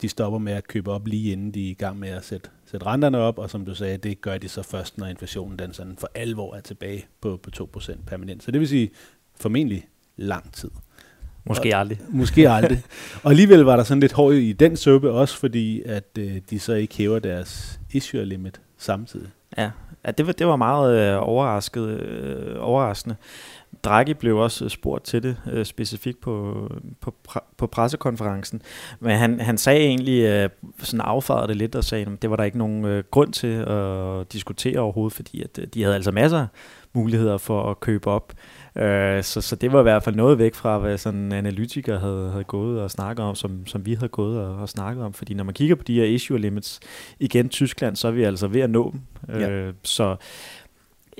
de 0.01 0.09
stopper 0.09 0.39
med 0.39 0.53
at 0.53 0.67
købe 0.67 0.91
op 0.91 1.07
lige 1.07 1.31
inden 1.31 1.51
de 1.51 1.67
er 1.67 1.71
i 1.71 1.73
gang 1.73 1.99
med 1.99 2.09
at 2.09 2.25
sætte, 2.25 2.49
sætte 2.65 2.85
renterne 2.85 3.17
op, 3.17 3.37
og 3.37 3.49
som 3.49 3.65
du 3.65 3.75
sagde, 3.75 3.97
det 3.97 4.21
gør 4.21 4.37
de 4.37 4.49
så 4.49 4.63
først, 4.63 4.97
når 4.97 5.05
inflationen 5.05 5.59
den 5.59 5.73
sådan 5.73 5.97
for 5.97 6.09
alvor 6.15 6.55
er 6.55 6.61
tilbage 6.61 7.05
på, 7.21 7.37
på 7.37 7.49
2% 7.77 7.95
permanent. 8.07 8.43
Så 8.43 8.51
det 8.51 8.59
vil 8.59 8.67
sige 8.67 8.91
formentlig 9.35 9.87
lang 10.17 10.53
tid. 10.53 10.69
Måske 11.45 11.75
aldrig. 11.75 11.99
Måske 12.09 12.49
aldrig. 12.49 12.81
og 13.23 13.31
alligevel 13.31 13.59
var 13.59 13.75
der 13.75 13.83
sådan 13.83 14.01
lidt 14.01 14.13
hår 14.13 14.31
i 14.31 14.53
den 14.53 14.77
suppe, 14.77 15.11
også 15.11 15.37
fordi, 15.37 15.81
at 15.85 16.17
øh, 16.19 16.31
de 16.49 16.59
så 16.59 16.73
ikke 16.73 16.97
hæver 16.97 17.19
deres 17.19 17.79
issue 17.91 18.25
limit 18.25 18.61
samtidig. 18.77 19.27
Ja, 19.57 19.71
ja 20.05 20.11
det, 20.11 20.27
var, 20.27 20.33
det 20.33 20.47
var 20.47 20.55
meget 20.55 20.99
øh, 20.99 21.27
overrasket, 21.29 21.87
øh, 21.87 22.55
overraskende. 22.59 23.15
Draghi 23.83 24.13
blev 24.13 24.37
også 24.37 24.69
spurgt 24.69 25.03
til 25.03 25.23
det 25.23 25.37
øh, 25.51 25.65
specifikt 25.65 26.21
på, 26.21 26.67
på, 27.01 27.15
på 27.57 27.67
pressekonferencen, 27.67 28.61
men 28.99 29.17
han, 29.17 29.39
han 29.39 29.57
sagde 29.57 29.79
egentlig, 29.79 30.23
øh, 30.23 30.49
sådan 30.79 31.01
affarede 31.01 31.47
det 31.47 31.55
lidt 31.55 31.75
og 31.75 31.83
sagde, 31.83 32.05
at 32.05 32.21
det 32.21 32.29
var 32.29 32.35
der 32.35 32.43
ikke 32.43 32.57
nogen 32.57 32.85
øh, 32.85 33.03
grund 33.11 33.33
til 33.33 33.47
at 33.47 34.33
diskutere 34.33 34.79
overhovedet, 34.79 35.15
fordi 35.15 35.43
at, 35.43 35.59
øh, 35.59 35.67
de 35.73 35.81
havde 35.83 35.95
altså 35.95 36.11
masser 36.11 36.39
af 36.39 36.47
muligheder 36.93 37.37
for 37.37 37.71
at 37.71 37.79
købe 37.79 38.07
op. 38.07 38.33
Øh, 38.33 38.60
så, 39.23 39.41
så 39.41 39.55
det 39.55 39.73
var 39.73 39.79
i 39.79 39.83
hvert 39.83 40.03
fald 40.03 40.15
noget 40.15 40.37
væk 40.37 40.55
fra, 40.55 40.77
hvad 40.77 40.97
sådan 40.97 41.31
analytikere 41.31 41.99
havde, 41.99 42.29
havde 42.31 42.43
gået 42.43 42.81
og 42.81 42.91
snakket 42.91 43.25
om, 43.25 43.35
som, 43.35 43.67
som 43.67 43.85
vi 43.85 43.93
havde 43.93 44.09
gået 44.09 44.39
og, 44.39 44.55
og 44.55 44.69
snakket 44.69 45.03
om. 45.03 45.13
Fordi 45.13 45.33
når 45.33 45.43
man 45.43 45.53
kigger 45.53 45.75
på 45.75 45.83
de 45.83 45.95
her 45.95 46.05
issue 46.05 46.39
limits, 46.39 46.79
igen 47.19 47.49
Tyskland, 47.49 47.95
så 47.95 48.07
er 48.07 48.11
vi 48.11 48.23
altså 48.23 48.47
ved 48.47 48.61
at 48.61 48.69
nå 48.69 48.91
dem. 48.91 49.01
Ja. 49.39 49.49
Øh, 49.49 49.73
så 49.83 50.15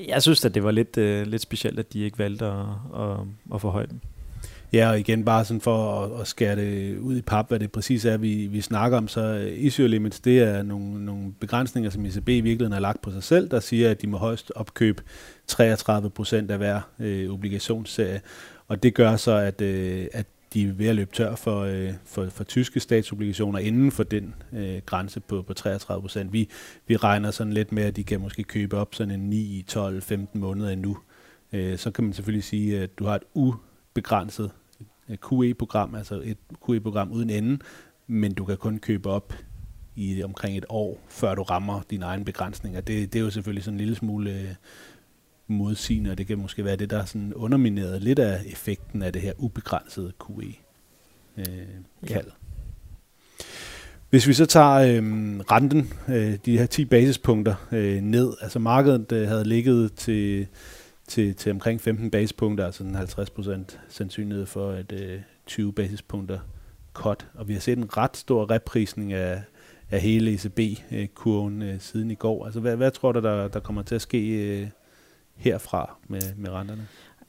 jeg 0.08 0.22
synes 0.22 0.46
at 0.46 0.56
det 0.56 0.64
var 0.64 0.72
lidt, 0.72 0.98
øh, 0.98 1.28
lidt 1.28 1.42
specielt, 1.42 1.80
at 1.80 1.94
de 1.94 2.00
ikke 2.00 2.20
valgte 2.20 2.46
at, 2.46 2.66
at, 2.96 3.18
at 3.54 3.62
forhøje 3.62 3.88
dem. 3.88 4.00
Ja, 4.74 4.90
og 4.90 5.00
igen 5.00 5.26
bare 5.26 5.46
sådan 5.46 5.62
for 5.62 6.04
at, 6.04 6.22
at 6.22 6.28
skære 6.28 6.56
det 6.56 6.98
ud 6.98 7.18
i 7.18 7.22
pap, 7.22 7.48
hvad 7.48 7.60
det 7.60 7.72
præcis 7.72 8.06
er, 8.06 8.18
vi, 8.18 8.48
vi 8.48 8.62
snakker 8.62 8.98
om, 8.98 9.08
så 9.08 9.52
issue 9.56 9.88
limits, 9.88 10.20
det 10.20 10.40
er 10.40 10.64
nogle, 10.64 11.06
nogle 11.06 11.34
begrænsninger, 11.40 11.90
som 11.90 12.06
ECB 12.06 12.30
i 12.30 12.42
virkeligheden 12.42 12.72
har 12.72 12.80
lagt 12.80 13.02
på 13.02 13.12
sig 13.12 13.24
selv, 13.24 13.50
der 13.50 13.60
siger, 13.60 13.92
at 13.92 14.02
de 14.02 14.08
må 14.08 14.18
højst 14.18 14.52
opkøbe 14.56 15.04
33 15.48 16.10
procent 16.10 16.52
af 16.52 16.58
hver 16.58 16.82
øh, 17.00 17.34
obligationsserie, 17.34 18.22
og 18.68 18.84
det 18.84 18.94
gør 18.94 19.16
så, 19.16 19.32
at, 19.32 19.62
øh, 19.62 20.08
at 20.14 20.26
de 20.54 20.68
er 20.68 20.74
ved 20.74 20.88
at 20.88 20.96
løbe 20.96 21.12
tør 21.14 21.36
for, 21.36 21.62
øh, 21.62 21.94
for, 22.06 22.30
for 22.30 22.44
tyske 22.44 22.80
statsobligationer 22.80 23.60
inden 23.60 23.92
for 23.92 24.04
den 24.04 24.36
øh, 24.54 24.82
grænse 24.86 25.20
på, 25.20 25.42
på 25.42 25.54
33 25.54 26.02
procent. 26.02 26.34
Vi, 26.34 26.50
vi 26.88 26.98
regner 26.98 27.32
sådan 27.32 27.54
lidt 27.54 27.72
med, 27.72 27.84
at 27.84 27.96
de 27.96 28.04
kan 28.04 28.22
måske 28.22 28.44
købe 28.44 28.78
op 28.78 28.96
sådan 28.96 29.14
en 29.14 29.30
9, 29.30 29.66
12, 29.68 30.02
15 30.02 30.40
måneder 30.40 30.70
endnu. 30.70 30.98
Øh, 31.54 31.78
så 31.78 31.92
kan 31.92 32.04
man 32.04 32.14
selvfølgelig 32.14 32.44
sige, 32.44 32.80
at 32.80 33.00
du 33.00 33.06
har 33.06 33.16
et 33.16 33.24
ubegrænset 33.34 34.52
QE-program, 35.18 35.96
altså 35.96 36.22
et 36.24 36.38
QE-program 36.66 37.12
uden 37.12 37.30
ende, 37.30 37.60
men 38.08 38.34
du 38.34 38.46
kan 38.46 38.58
kun 38.58 38.78
købe 38.78 39.10
op 39.10 39.34
i 39.96 40.24
omkring 40.24 40.58
et 40.58 40.66
år, 40.70 41.00
før 41.08 41.36
du 41.36 41.44
rammer 41.44 41.82
dine 41.90 42.06
egne 42.06 42.26
begrænsninger. 42.26 42.82
Det, 42.82 43.14
det 43.14 43.20
er 43.20 43.24
jo 43.24 43.30
selvfølgelig 43.30 43.64
sådan 43.64 43.76
en 43.76 43.80
lille 43.80 43.96
smule 43.96 44.32
øh, 44.32 44.48
modsigende, 45.48 46.12
og 46.12 46.18
det 46.18 46.28
kan 46.28 46.38
måske 46.38 46.66
være 46.66 46.76
det, 46.76 46.90
der 46.90 47.06
sådan 47.06 47.34
undermineret 47.34 48.02
lidt 48.02 48.20
af 48.20 48.42
effekten 48.46 49.02
af 49.02 49.14
det 49.14 49.22
her 49.22 49.34
ubegrænsede 49.38 50.12
QE-kald. 50.28 51.48
Øh, 52.06 52.10
ja. 52.10 52.20
Hvis 54.10 54.28
vi 54.28 54.34
så 54.34 54.46
tager 54.46 54.72
øh, 54.72 55.04
renten, 55.52 55.94
øh, 56.08 56.38
de 56.46 56.58
her 56.58 56.66
10 56.66 56.86
basispunkter 56.86 57.56
øh, 57.72 58.02
ned, 58.02 58.34
altså 58.42 58.60
markedet 58.60 59.12
øh, 59.12 59.28
havde 59.28 59.44
ligget 59.44 59.94
til 59.94 60.48
til, 61.12 61.36
til 61.36 61.52
omkring 61.52 61.82
15 61.82 62.12
basispunkter, 62.12 62.66
altså 62.66 62.84
en 62.84 62.96
50% 62.96 63.78
sandsynlighed 63.90 64.46
for 64.46 64.72
et 64.72 64.92
øh, 64.92 65.22
20 65.46 65.74
basispunkter 65.74 66.40
cut. 66.94 67.28
Og 67.34 67.48
vi 67.48 67.54
har 67.54 67.60
set 67.60 67.78
en 67.78 67.98
ret 67.98 68.18
stor 68.18 68.52
reprisning 68.52 69.14
af, 69.14 69.42
af 69.90 70.02
hele 70.02 70.34
ECB-kurven 70.34 71.62
øh, 71.62 71.80
siden 71.80 72.12
i 72.12 72.16
går. 72.16 72.46
Altså 72.46 72.60
hvad, 72.60 72.76
hvad 72.76 72.92
tror 72.92 73.12
du, 73.12 73.20
der, 73.20 73.48
der 73.48 73.60
kommer 73.60 73.82
til 73.82 73.96
at 73.96 74.02
ske 74.02 74.20
øh, 74.28 74.68
herfra 75.36 75.98
med, 76.08 76.22
med 76.38 76.50
renterne? 76.50 76.88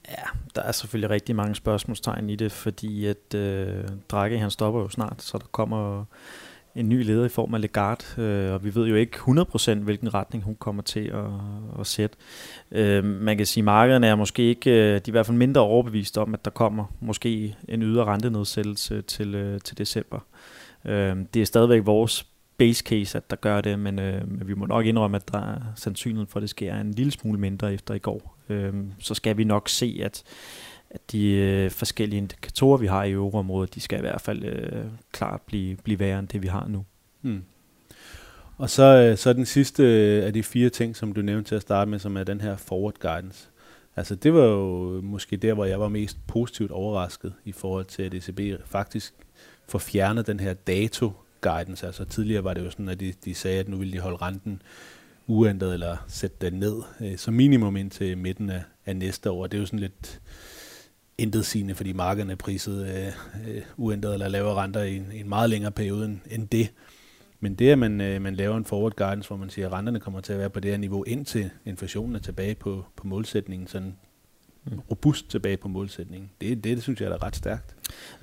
Ja, 0.09 0.23
der 0.55 0.61
er 0.61 0.71
selvfølgelig 0.71 1.09
rigtig 1.09 1.35
mange 1.35 1.55
spørgsmålstegn 1.55 2.29
i 2.29 2.35
det, 2.35 2.51
fordi 2.51 3.05
at 3.05 3.33
øh, 3.35 3.83
Draghi 4.09 4.35
han 4.35 4.51
stopper 4.51 4.81
jo 4.81 4.89
snart, 4.89 5.21
så 5.21 5.37
der 5.37 5.45
kommer 5.51 6.05
en 6.75 6.89
ny 6.89 7.03
leder 7.03 7.25
i 7.25 7.29
form 7.29 7.53
af 7.53 7.61
Legard, 7.61 8.17
øh, 8.17 8.53
og 8.53 8.63
vi 8.63 8.75
ved 8.75 8.87
jo 8.87 8.95
ikke 8.95 9.17
100% 9.17 9.73
hvilken 9.73 10.13
retning 10.13 10.43
hun 10.43 10.55
kommer 10.55 10.83
til 10.83 11.07
at, 11.07 11.25
at 11.79 11.87
sætte. 11.87 12.17
Øh, 12.71 13.03
man 13.03 13.37
kan 13.37 13.45
sige, 13.45 13.61
at 13.61 13.65
markederne 13.65 14.07
er 14.07 14.15
måske 14.15 14.43
ikke, 14.43 14.71
øh, 14.71 14.87
de 14.87 14.93
er 14.93 15.01
i 15.07 15.11
hvert 15.11 15.25
fald 15.25 15.37
mindre 15.37 15.61
overbevist 15.61 16.17
om, 16.17 16.33
at 16.33 16.45
der 16.45 16.51
kommer 16.51 16.85
måske 16.99 17.55
en 17.67 17.83
ydre 17.83 18.05
rentenedsættelse 18.05 19.01
til, 19.01 19.35
øh, 19.35 19.61
til 19.61 19.77
december. 19.77 20.19
Øh, 20.85 21.15
det 21.33 21.41
er 21.41 21.45
stadigvæk 21.45 21.85
vores 21.85 22.25
base 22.57 22.83
case, 22.83 23.17
at 23.17 23.29
der 23.29 23.35
gør 23.35 23.61
det, 23.61 23.79
men, 23.79 23.99
øh, 23.99 24.47
vi 24.47 24.53
må 24.53 24.65
nok 24.65 24.85
indrømme, 24.85 25.17
at 25.17 25.31
der 25.31 25.39
er 25.39 25.59
sandsynligheden 25.75 26.27
for, 26.27 26.39
at 26.39 26.41
det 26.41 26.49
sker 26.49 26.75
en 26.75 26.91
lille 26.91 27.11
smule 27.11 27.39
mindre 27.39 27.73
efter 27.73 27.93
i 27.93 27.99
går. 27.99 28.37
Øh, 28.49 28.73
så 28.99 29.13
skal 29.13 29.37
vi 29.37 29.43
nok 29.43 29.69
se, 29.69 29.99
at 30.03 30.23
at 30.93 31.11
de 31.11 31.31
øh, 31.31 31.71
forskellige 31.71 32.17
indikatorer, 32.17 32.77
vi 32.77 32.87
har 32.87 33.03
i 33.03 33.11
euroområdet, 33.11 33.75
de 33.75 33.79
skal 33.79 33.97
i 33.97 34.01
hvert 34.01 34.21
fald 34.21 34.43
øh, 34.43 34.85
klart 35.11 35.41
blive, 35.41 35.75
blive 35.75 35.99
værre 35.99 36.19
end 36.19 36.27
det, 36.27 36.41
vi 36.41 36.47
har 36.47 36.67
nu. 36.67 36.85
Hmm. 37.21 37.43
Og 38.57 38.69
så, 38.69 38.83
øh, 38.83 39.17
så 39.17 39.33
den 39.33 39.45
sidste 39.45 39.83
øh, 39.83 40.25
af 40.25 40.33
de 40.33 40.43
fire 40.43 40.69
ting, 40.69 40.95
som 40.95 41.13
du 41.13 41.21
nævnte 41.21 41.49
til 41.49 41.55
at 41.55 41.61
starte 41.61 41.91
med, 41.91 41.99
som 41.99 42.17
er 42.17 42.23
den 42.23 42.41
her 42.41 42.55
forward 42.57 42.93
guidance. 42.99 43.47
Altså 43.95 44.15
det 44.15 44.33
var 44.33 44.43
jo 44.43 44.97
øh, 44.97 45.03
måske 45.03 45.37
der, 45.37 45.53
hvor 45.53 45.65
jeg 45.65 45.79
var 45.79 45.87
mest 45.87 46.17
positivt 46.27 46.71
overrasket 46.71 47.33
i 47.45 47.51
forhold 47.51 47.85
til, 47.85 48.03
at 48.03 48.13
ECB 48.13 48.61
faktisk 48.65 49.13
får 49.67 49.79
fjernet 49.79 50.27
den 50.27 50.39
her 50.39 50.53
dato 50.53 51.11
guidance. 51.41 51.85
Altså 51.85 52.05
tidligere 52.05 52.43
var 52.43 52.53
det 52.53 52.65
jo 52.65 52.71
sådan, 52.71 52.89
at 52.89 52.99
de, 52.99 53.13
de 53.25 53.33
sagde, 53.33 53.59
at 53.59 53.67
nu 53.67 53.77
ville 53.77 53.93
de 53.93 53.99
holde 53.99 54.17
renten 54.17 54.61
uændret 55.27 55.73
eller 55.73 55.97
sætte 56.07 56.37
den 56.41 56.53
ned 56.53 56.81
øh, 57.01 57.17
som 57.17 57.33
minimum 57.33 57.75
indtil 57.75 58.17
midten 58.17 58.49
af, 58.49 58.63
af 58.85 58.95
næste 58.95 59.31
år. 59.31 59.47
Det 59.47 59.57
er 59.57 59.61
jo 59.61 59.65
sådan 59.65 59.79
lidt 59.79 60.21
intet 61.17 61.45
sigende, 61.45 61.75
fordi 61.75 61.93
markederne 61.93 62.31
er 62.31 62.35
priset 62.35 62.87
øh, 62.87 63.55
øh, 63.55 63.61
uændret 63.77 64.13
eller 64.13 64.27
lavere 64.27 64.55
renter 64.55 64.81
i 64.83 64.95
en, 64.95 65.11
en 65.13 65.29
meget 65.29 65.49
længere 65.49 65.71
periode 65.71 66.05
end, 66.05 66.19
end 66.31 66.47
det. 66.47 66.73
Men 67.39 67.55
det, 67.55 67.69
at 67.69 67.79
man, 67.79 68.01
øh, 68.01 68.21
man 68.21 68.35
laver 68.35 68.57
en 68.57 68.65
forward 68.65 68.95
guidance, 68.95 69.27
hvor 69.27 69.37
man 69.37 69.49
siger, 69.49 69.67
at 69.67 69.73
renterne 69.73 69.99
kommer 69.99 70.21
til 70.21 70.33
at 70.33 70.39
være 70.39 70.49
på 70.49 70.59
det 70.59 70.71
her 70.71 70.77
niveau, 70.77 71.03
indtil 71.03 71.49
inflationen 71.65 72.15
er 72.15 72.19
tilbage 72.19 72.55
på, 72.55 72.85
på 72.95 73.07
målsætningen, 73.07 73.67
sådan 73.67 73.95
robust 74.91 75.29
tilbage 75.29 75.57
på 75.57 75.67
målsætningen. 75.67 76.29
Det, 76.41 76.63
det, 76.63 76.75
det 76.75 76.83
synes 76.83 77.01
jeg 77.01 77.09
er 77.09 77.23
ret 77.23 77.35
stærkt. 77.35 77.75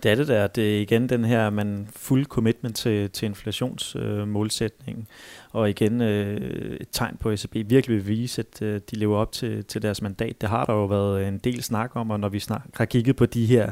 Det 0.03 0.11
er 0.11 0.15
det 0.15 0.29
der. 0.29 0.47
Det 0.47 0.77
er 0.77 0.81
igen 0.81 1.09
den 1.09 1.25
her 1.25 1.51
man 1.51 1.89
fuld 1.97 2.27
commitment 2.27 2.77
til, 2.77 3.11
til 3.11 3.27
inflationsmålsætningen. 3.27 5.03
Øh, 5.03 5.51
og 5.53 5.71
igen 5.71 6.01
øh, 6.01 6.77
et 6.81 6.89
tegn 6.93 7.17
på, 7.21 7.31
at 7.31 7.45
ECB 7.45 7.71
virkelig 7.71 7.97
vil 7.97 8.07
vise, 8.07 8.41
at 8.41 8.63
øh, 8.63 8.81
de 8.91 8.97
lever 8.97 9.17
op 9.17 9.33
til, 9.33 9.65
til 9.65 9.83
deres 9.83 10.03
mandat. 10.03 10.41
Det 10.41 10.49
har 10.49 10.65
der 10.65 10.73
jo 10.73 10.85
været 10.85 11.21
øh, 11.21 11.29
en 11.29 11.39
del 11.39 11.63
snak 11.63 11.91
om, 11.97 12.11
og 12.11 12.21
når 12.21 12.29
vi 12.29 12.39
snak, 12.39 12.63
har 12.75 12.85
kigget 12.85 13.17
på 13.17 13.27
de 13.27 13.47
her 13.47 13.71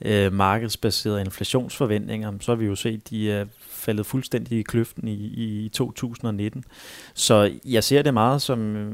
øh, 0.00 0.32
markedsbaserede 0.32 1.20
inflationsforventninger, 1.20 2.32
så 2.40 2.52
har 2.52 2.56
vi 2.56 2.66
jo 2.66 2.74
set, 2.74 3.00
at 3.00 3.10
de 3.10 3.32
er 3.32 3.44
faldet 3.84 4.06
fuldstændig 4.06 4.58
i 4.58 4.62
kløften 4.62 5.08
i, 5.08 5.14
i 5.14 5.68
2019. 5.68 6.64
Så 7.14 7.52
jeg 7.64 7.84
ser 7.84 8.02
det 8.02 8.14
meget 8.14 8.42
som 8.42 8.76
øh, 8.76 8.92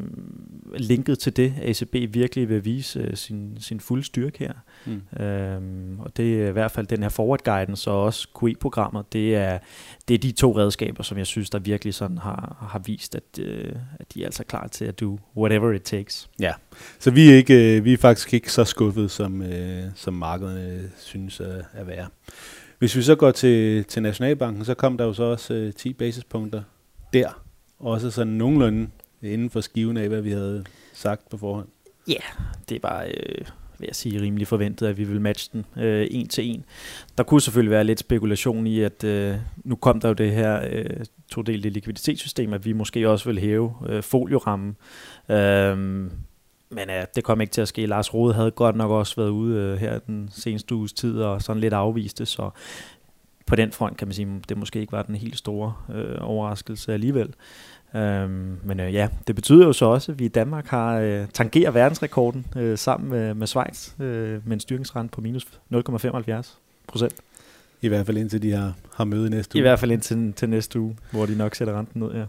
linket 0.77 1.19
til 1.19 1.37
det, 1.37 1.55
at 1.63 1.83
ECB 1.83 2.15
virkelig 2.15 2.49
vil 2.49 2.65
vise 2.65 2.99
øh, 3.01 3.17
sin, 3.17 3.57
sin 3.61 3.81
fulde 3.81 4.05
styrke 4.05 4.39
her. 4.39 4.53
Mm. 4.87 5.25
Øhm, 5.25 6.01
og 6.01 6.17
det 6.17 6.43
er 6.43 6.49
i 6.49 6.53
hvert 6.53 6.71
fald 6.71 6.87
den 6.87 7.03
her 7.03 7.09
forward 7.09 7.45
guidance 7.45 7.91
og 7.91 8.05
også 8.05 8.29
QE-programmer, 8.41 9.03
det 9.13 9.37
er, 9.37 9.59
det 10.09 10.15
er 10.15 10.19
de 10.19 10.33
to 10.33 10.57
redskaber, 10.57 11.03
som 11.03 11.19
jeg 11.19 11.27
synes, 11.27 11.51
der 11.51 11.59
virkelig 11.59 11.95
sådan 11.95 12.19
har, 12.19 12.67
har 12.71 12.79
vist, 12.79 13.15
at, 13.15 13.39
øh, 13.41 13.73
at 14.01 14.15
de 14.15 14.23
er 14.23 14.27
altså 14.27 14.45
klar 14.45 14.67
til 14.67 14.85
at 14.85 15.01
do 15.01 15.19
whatever 15.37 15.73
it 15.73 15.83
takes. 15.83 16.31
Ja, 16.41 16.53
så 16.99 17.11
vi 17.11 17.31
er, 17.31 17.37
ikke, 17.37 17.77
øh, 17.77 17.85
vi 17.85 17.93
er 17.93 17.97
faktisk 17.97 18.35
ikke 18.35 18.53
så 18.53 18.65
skuffet, 18.65 19.11
som, 19.11 19.43
øh, 19.43 19.83
som 19.95 20.15
markederne 20.15 20.91
synes 20.99 21.41
at, 21.41 21.65
at 21.73 21.87
være. 21.87 22.07
Hvis 22.81 22.97
vi 22.97 23.03
så 23.03 23.15
går 23.15 23.31
til, 23.31 23.85
til 23.85 24.03
Nationalbanken, 24.03 24.65
så 24.65 24.75
kom 24.75 24.99
der 24.99 25.05
jo 25.05 25.13
så 25.13 25.23
også 25.23 25.55
øh, 25.55 25.73
10 25.73 25.93
basispunkter 25.93 26.63
der. 27.13 27.43
Også 27.79 28.11
sådan 28.11 28.33
nogenlunde 28.33 28.89
inden 29.23 29.51
for 29.51 29.61
skiven 29.61 29.97
af, 29.97 30.09
hvad 30.09 30.21
vi 30.21 30.31
havde 30.31 30.65
sagt 30.93 31.29
på 31.31 31.37
forhånd. 31.37 31.69
Ja, 32.09 32.13
yeah, 32.13 32.23
det 32.69 32.83
var, 32.83 33.05
øh, 33.05 33.47
vil 33.79 33.87
jeg 33.87 33.95
sige, 33.95 34.21
rimelig 34.21 34.47
forventet, 34.47 34.87
at 34.87 34.99
vi 34.99 35.05
ville 35.05 35.23
matche 35.23 35.51
den 35.53 35.83
øh, 35.83 36.07
en 36.11 36.29
til 36.29 36.45
en. 36.45 36.65
Der 37.19 37.25
kunne 37.25 37.41
selvfølgelig 37.41 37.71
være 37.71 37.85
lidt 37.85 38.01
spekulation 38.01 38.67
i, 38.67 38.81
at 38.81 39.05
øh, 39.05 39.37
nu 39.65 39.77
kom 39.77 40.01
der 40.01 40.09
jo 40.09 40.15
det 40.15 40.33
her 40.33 40.61
øh, 40.71 41.05
todelte 41.31 41.69
likviditetssystem, 41.69 42.53
at 42.53 42.65
vi 42.65 42.73
måske 42.73 43.09
også 43.09 43.29
vil 43.29 43.39
hæve 43.39 43.75
øh, 43.89 44.03
foliorammen. 44.03 44.77
Øh, 45.29 46.11
men 46.71 46.91
øh, 46.91 47.05
det 47.15 47.25
kom 47.25 47.41
ikke 47.41 47.51
til 47.51 47.61
at 47.61 47.69
ske. 47.69 47.87
Lars 47.87 48.15
Rode 48.15 48.35
havde 48.35 48.51
godt 48.51 48.77
nok 48.77 48.91
også 48.91 49.17
været 49.17 49.29
ude 49.29 49.61
øh, 49.61 49.79
her 49.79 49.99
den 49.99 50.29
seneste 50.33 50.75
uges 50.75 50.93
tid 50.93 51.19
og 51.19 51.43
sådan 51.43 51.61
lidt 51.61 51.73
afviste, 51.73 52.27
så 52.27 52.51
på 53.47 53.57
den 53.57 53.73
front 53.73 53.97
kan 53.97 54.09
man 54.09 54.15
sige, 54.15 54.29
at 54.43 54.49
det 54.49 54.59
måske 54.59 54.81
ikke 54.81 54.93
var 54.93 55.03
den 55.03 55.15
helt 55.15 55.39
store 55.39 55.75
øh, 55.95 56.17
overraskelse 56.21 56.93
alligevel. 56.93 57.35
Øhm, 57.95 58.59
men 58.65 58.81
øh, 58.81 58.95
ja, 58.95 59.09
det 59.27 59.35
betyder 59.35 59.67
jo 59.67 59.73
så 59.73 59.85
også, 59.85 60.13
at 60.13 60.19
vi 60.19 60.25
i 60.25 60.29
Danmark 60.29 60.67
har 60.67 60.99
øh, 60.99 61.27
tangerer 61.33 61.71
verdensrekorden 61.71 62.47
øh, 62.57 62.79
sammen 62.79 63.11
med, 63.11 63.35
med 63.35 63.47
Schweiz 63.47 63.91
øh, 64.01 64.47
med 64.47 64.53
en 64.53 64.61
styringsrente 64.61 65.13
på 65.13 65.21
minus 65.21 65.47
0,75 65.75 66.57
procent. 66.87 67.15
I 67.83 67.89
hvert 67.89 68.07
fald 68.07 68.17
indtil 68.17 68.43
de 68.43 68.53
har, 68.53 68.73
har 68.95 69.05
møde 69.05 69.31
næste 69.31 69.57
uge. 69.57 69.59
I 69.59 69.63
hvert 69.63 69.79
fald 69.79 69.91
indtil 69.91 70.33
til 70.33 70.49
næste 70.49 70.81
uge, 70.81 70.97
hvor 71.11 71.27
de 71.27 71.39
nok 71.39 71.55
sætter 71.55 71.79
renten 71.79 72.03
ned, 72.03 72.13
ja. 72.13 72.25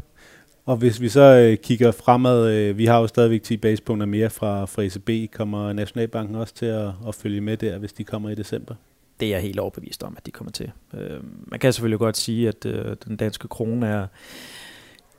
Og 0.66 0.78
hvis 0.78 1.02
vi 1.02 1.10
så 1.10 1.22
øh, 1.22 1.58
kigger 1.58 1.92
fremad, 1.92 2.54
øh, 2.54 2.78
vi 2.78 2.86
har 2.86 3.00
jo 3.00 3.08
stadigvæk 3.08 3.44
10 3.44 3.58
basepunkter 3.58 4.06
mere 4.06 4.30
fra, 4.30 4.66
fra 4.66 4.82
ECB. 4.82 5.34
Kommer 5.34 5.74
Nationalbanken 5.74 6.36
også 6.36 6.54
til 6.54 6.66
at, 6.66 6.90
at 7.08 7.16
følge 7.16 7.42
med 7.42 7.58
der, 7.58 7.78
hvis 7.78 7.94
de 7.94 8.04
kommer 8.04 8.30
i 8.30 8.36
december? 8.36 8.76
Det 9.20 9.26
er 9.28 9.32
jeg 9.32 9.42
helt 9.42 9.60
overbevist 9.60 10.04
om, 10.04 10.14
at 10.18 10.26
de 10.26 10.32
kommer 10.32 10.52
til. 10.52 10.72
Øh, 10.94 11.20
man 11.24 11.60
kan 11.60 11.74
selvfølgelig 11.74 12.00
godt 12.00 12.18
sige, 12.18 12.48
at 12.48 12.66
øh, 12.66 12.96
den 13.08 13.16
danske 13.16 13.48
krone 13.48 13.88
er 13.88 14.08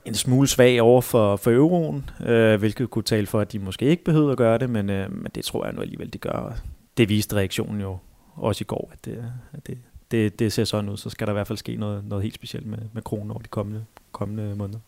en 0.05 0.13
smule 0.13 0.47
svag 0.47 0.81
over 0.81 1.01
for, 1.01 1.35
for 1.35 1.51
euroen, 1.51 2.09
øh, 2.25 2.59
hvilket 2.59 2.89
kunne 2.89 3.03
tale 3.03 3.27
for, 3.27 3.39
at 3.39 3.51
de 3.51 3.59
måske 3.59 3.85
ikke 3.85 4.03
behøver 4.03 4.31
at 4.31 4.37
gøre 4.37 4.57
det, 4.57 4.69
men, 4.69 4.89
øh, 4.89 5.11
men 5.11 5.31
det 5.35 5.45
tror 5.45 5.65
jeg 5.65 5.73
nu 5.73 5.81
alligevel, 5.81 6.13
de 6.13 6.17
gør. 6.17 6.57
Det 6.97 7.09
viste 7.09 7.35
reaktionen 7.35 7.81
jo 7.81 7.97
også 8.35 8.61
i 8.61 8.65
går, 8.65 8.89
at 8.93 9.05
det, 9.05 9.25
at 9.53 9.67
det, 9.67 9.77
det, 10.11 10.39
det 10.39 10.53
ser 10.53 10.63
sådan 10.63 10.89
ud, 10.89 10.97
så 10.97 11.09
skal 11.09 11.27
der 11.27 11.33
i 11.33 11.35
hvert 11.35 11.47
fald 11.47 11.57
ske 11.57 11.75
noget, 11.75 12.05
noget 12.05 12.23
helt 12.23 12.35
specielt 12.35 12.65
med, 12.65 12.77
med 12.93 13.01
kronen 13.01 13.31
over 13.31 13.41
de 13.41 13.47
kommende, 13.47 13.85
kommende 14.11 14.55
måneder. 14.55 14.79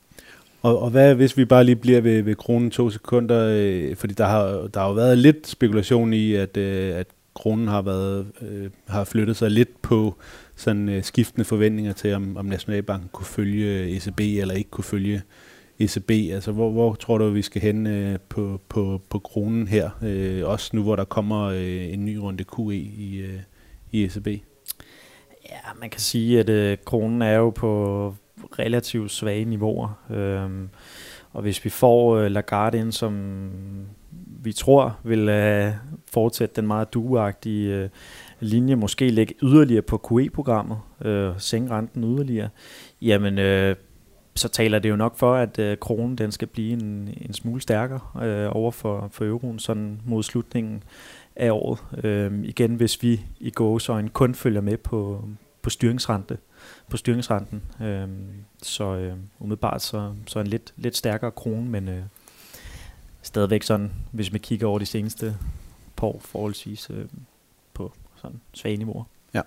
Og, 0.66 0.80
og 0.80 0.90
hvad 0.90 1.16
hvis 1.16 1.38
vi 1.38 1.46
bare 1.46 1.64
lige 1.64 1.76
bliver 1.76 2.02
ved, 2.02 2.22
ved 2.22 2.36
kronen 2.36 2.72
to 2.72 2.90
sekunder, 2.90 3.48
øh, 3.52 3.96
fordi 3.96 4.14
der 4.14 4.26
har, 4.26 4.68
der 4.74 4.80
har 4.80 4.88
jo 4.88 4.94
været 4.94 5.18
lidt 5.18 5.48
spekulation 5.48 6.14
i, 6.14 6.34
at, 6.34 6.58
øh, 6.58 6.96
at 6.96 7.08
kronen 7.34 7.68
har 7.68 7.82
været 7.82 8.28
øh, 8.42 8.70
har 8.88 9.04
flyttet 9.04 9.38
sig 9.38 9.52
lidt 9.52 9.82
på 9.82 10.16
sådan 10.56 10.90
øh, 10.90 11.04
skiftende 11.04 11.46
forventninger 11.46 11.94
til, 11.94 12.14
om, 12.14 12.38
om 12.38 12.46
Nationalbanken 12.46 13.10
kunne 13.14 13.26
følge 13.26 13.66
øh, 13.66 13.90
ECB 13.90 14.20
eller 14.20 14.54
ikke 14.54 14.70
kunne 14.70 14.84
følge 14.84 15.22
ECB. 15.80 16.12
Altså, 16.12 16.52
hvor, 16.52 16.72
hvor 16.72 16.94
tror 16.94 17.18
du, 17.18 17.30
vi 17.30 17.42
skal 17.42 17.62
hen 17.62 17.88
øh, 17.88 18.20
på, 18.30 18.62
på, 18.70 19.02
på 19.10 19.20
kronen 19.20 19.68
her? 19.68 19.90
Øh, 20.04 20.48
også 20.48 20.70
nu, 20.74 20.84
hvor 20.84 20.96
der 20.96 21.06
kommer 21.06 21.44
øh, 21.44 21.94
en 21.94 22.06
ny 22.06 22.16
runde 22.16 22.44
QE 22.44 22.76
i, 22.76 23.18
øh, 23.18 23.40
i 23.92 24.04
ECB. 24.04 24.28
Ja, 25.50 25.58
man 25.80 25.90
kan 25.90 26.02
sige, 26.02 26.40
at 26.40 26.50
øh, 26.50 26.78
kronen 26.86 27.22
er 27.22 27.36
jo 27.36 27.50
på 27.50 28.14
relativt 28.60 29.12
svage 29.12 29.46
niveauer. 29.46 30.00
Øhm, 30.10 30.70
og 31.34 31.42
hvis 31.42 31.66
vi 31.66 31.70
får 31.70 32.16
øh, 32.18 32.32
Lagarde 32.32 32.78
ind, 32.78 32.92
som 32.92 33.40
vi 34.44 34.54
tror 34.54 34.98
vil 35.04 35.30
øh, 35.30 35.72
fortsætte 36.12 36.56
den 36.56 36.68
meget 36.68 36.94
duagtige 36.94 37.76
øh, 37.76 37.90
linje, 38.40 38.76
måske 38.76 39.10
lægge 39.10 39.34
yderligere 39.44 39.82
på 39.82 39.98
QE-programmet, 40.10 40.78
øh, 41.02 41.32
sænke 41.38 41.74
renten 41.74 42.04
yderligere, 42.04 42.50
jamen 43.02 43.40
øh, 43.40 43.76
så 44.36 44.50
taler 44.50 44.80
det 44.80 44.90
jo 44.90 44.96
nok 44.96 45.18
for, 45.18 45.36
at 45.36 45.60
øh, 45.60 45.78
kronen 45.78 46.16
den 46.16 46.32
skal 46.32 46.48
blive 46.48 46.74
en, 46.74 47.14
en 47.22 47.34
smule 47.34 47.62
stærkere 47.62 48.00
øh, 48.24 48.50
over 48.52 48.72
for, 48.72 49.10
for 49.12 49.26
euroen 49.26 49.60
sådan 49.60 50.02
mod 50.06 50.24
slutningen 50.24 50.84
af 51.36 51.52
året. 51.52 52.06
Øh, 52.06 52.32
igen, 52.44 52.76
hvis 52.76 53.04
vi 53.04 53.22
i 53.40 53.50
gåsøjne 53.50 54.10
kun 54.10 54.36
følger 54.36 54.62
med 54.62 54.78
på, 54.78 55.28
på 55.62 55.70
styringsrente, 55.70 56.38
på 56.90 56.98
styringsrenten. 56.98 57.62
Øh, 57.82 58.08
så 58.64 58.84
øh, 58.84 59.14
umiddelbart 59.40 59.82
så, 59.82 60.14
så 60.28 60.40
en 60.40 60.48
lidt, 60.48 60.74
lidt 60.78 60.98
stærkere 60.98 61.32
krone, 61.32 61.70
men 61.70 61.90
øh, 61.90 62.04
stadigvæk 63.22 63.64
sådan, 63.64 63.92
hvis 64.12 64.32
man 64.32 64.42
kigger 64.42 64.68
over 64.68 64.80
de 64.80 64.86
seneste 64.86 65.38
par 65.96 66.08
år 66.08 66.22
forholdsvis 66.26 66.90
øh, 66.90 67.06
på 67.74 67.94
sådan 68.16 68.42
svage 68.54 68.78
niveauer. 68.78 69.04
Ja. 69.34 69.42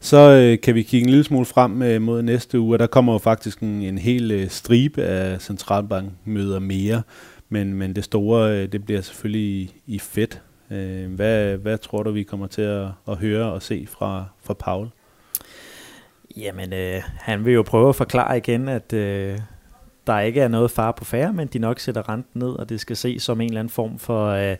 Så 0.00 0.18
øh, 0.18 0.60
kan 0.60 0.74
vi 0.74 0.82
kigge 0.82 1.04
en 1.04 1.10
lille 1.10 1.24
smule 1.24 1.46
frem 1.46 1.82
øh, 1.82 2.02
mod 2.02 2.22
næste 2.22 2.60
uge, 2.60 2.74
og 2.74 2.78
der 2.78 2.86
kommer 2.86 3.12
jo 3.12 3.18
faktisk 3.18 3.58
en, 3.58 3.82
en 3.82 3.98
hel 3.98 4.30
øh, 4.30 4.48
stribe 4.48 5.02
af 5.02 5.40
centralbankmøder 5.40 6.58
mere, 6.58 7.02
men, 7.48 7.74
men 7.74 7.96
det 7.96 8.04
store, 8.04 8.56
øh, 8.56 8.72
det 8.72 8.84
bliver 8.84 9.00
selvfølgelig 9.00 9.50
i, 9.50 9.72
i 9.86 9.98
fedt. 9.98 10.42
Øh, 10.70 11.14
hvad, 11.14 11.56
hvad 11.56 11.78
tror 11.78 12.02
du, 12.02 12.10
vi 12.10 12.22
kommer 12.22 12.46
til 12.46 12.62
at, 12.62 12.88
at 13.08 13.16
høre 13.16 13.52
og 13.52 13.62
se 13.62 13.86
fra, 13.90 14.24
fra 14.42 14.54
Paul? 14.54 14.88
Jamen, 16.36 16.72
øh, 16.72 17.02
han 17.18 17.44
vil 17.44 17.54
jo 17.54 17.62
prøve 17.62 17.88
at 17.88 17.96
forklare 17.96 18.36
igen, 18.36 18.68
at 18.68 18.92
øh, 18.92 19.38
der 20.06 20.20
ikke 20.20 20.40
er 20.40 20.48
noget 20.48 20.70
far 20.70 20.92
på 20.92 21.04
færre, 21.04 21.32
men 21.32 21.48
de 21.48 21.58
nok 21.58 21.80
sætter 21.80 22.08
renten 22.08 22.40
ned, 22.40 22.48
og 22.48 22.68
det 22.68 22.80
skal 22.80 22.96
ses 22.96 23.22
som 23.22 23.40
en 23.40 23.48
eller 23.48 23.60
anden 23.60 23.70
form 23.70 23.98
for 23.98 24.26
øh, 24.26 24.56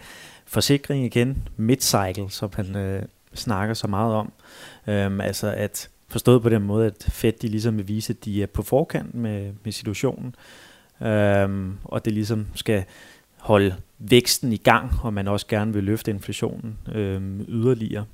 forsikring 0.46 1.04
igen, 1.04 1.48
mid-cycle, 1.56 2.30
som 2.30 2.50
han 2.56 2.76
øh, 2.76 3.02
snakker 3.34 3.74
så 3.74 3.86
meget 3.86 4.14
om. 4.14 4.32
Øhm, 4.86 5.20
altså 5.20 5.54
at 5.56 5.88
forstået 6.08 6.42
på 6.42 6.48
den 6.48 6.62
måde, 6.62 6.86
at 6.86 7.06
Fed 7.08 7.32
de 7.32 7.48
ligesom 7.48 7.76
vil 7.76 7.88
vise, 7.88 8.12
at 8.12 8.24
de 8.24 8.42
er 8.42 8.46
på 8.46 8.62
forkant 8.62 9.14
med, 9.14 9.52
med 9.64 9.72
situationen, 9.72 10.34
øhm, 11.02 11.76
og 11.84 12.04
det 12.04 12.12
ligesom 12.12 12.46
skal 12.54 12.84
holde 13.38 13.74
væksten 13.98 14.52
i 14.52 14.56
gang, 14.56 14.92
og 15.02 15.14
man 15.14 15.28
også 15.28 15.46
gerne 15.46 15.72
vil 15.72 15.84
løfte 15.84 16.10
inflationen 16.10 16.78
øhm, 16.92 17.44
yderligere. 17.48 18.04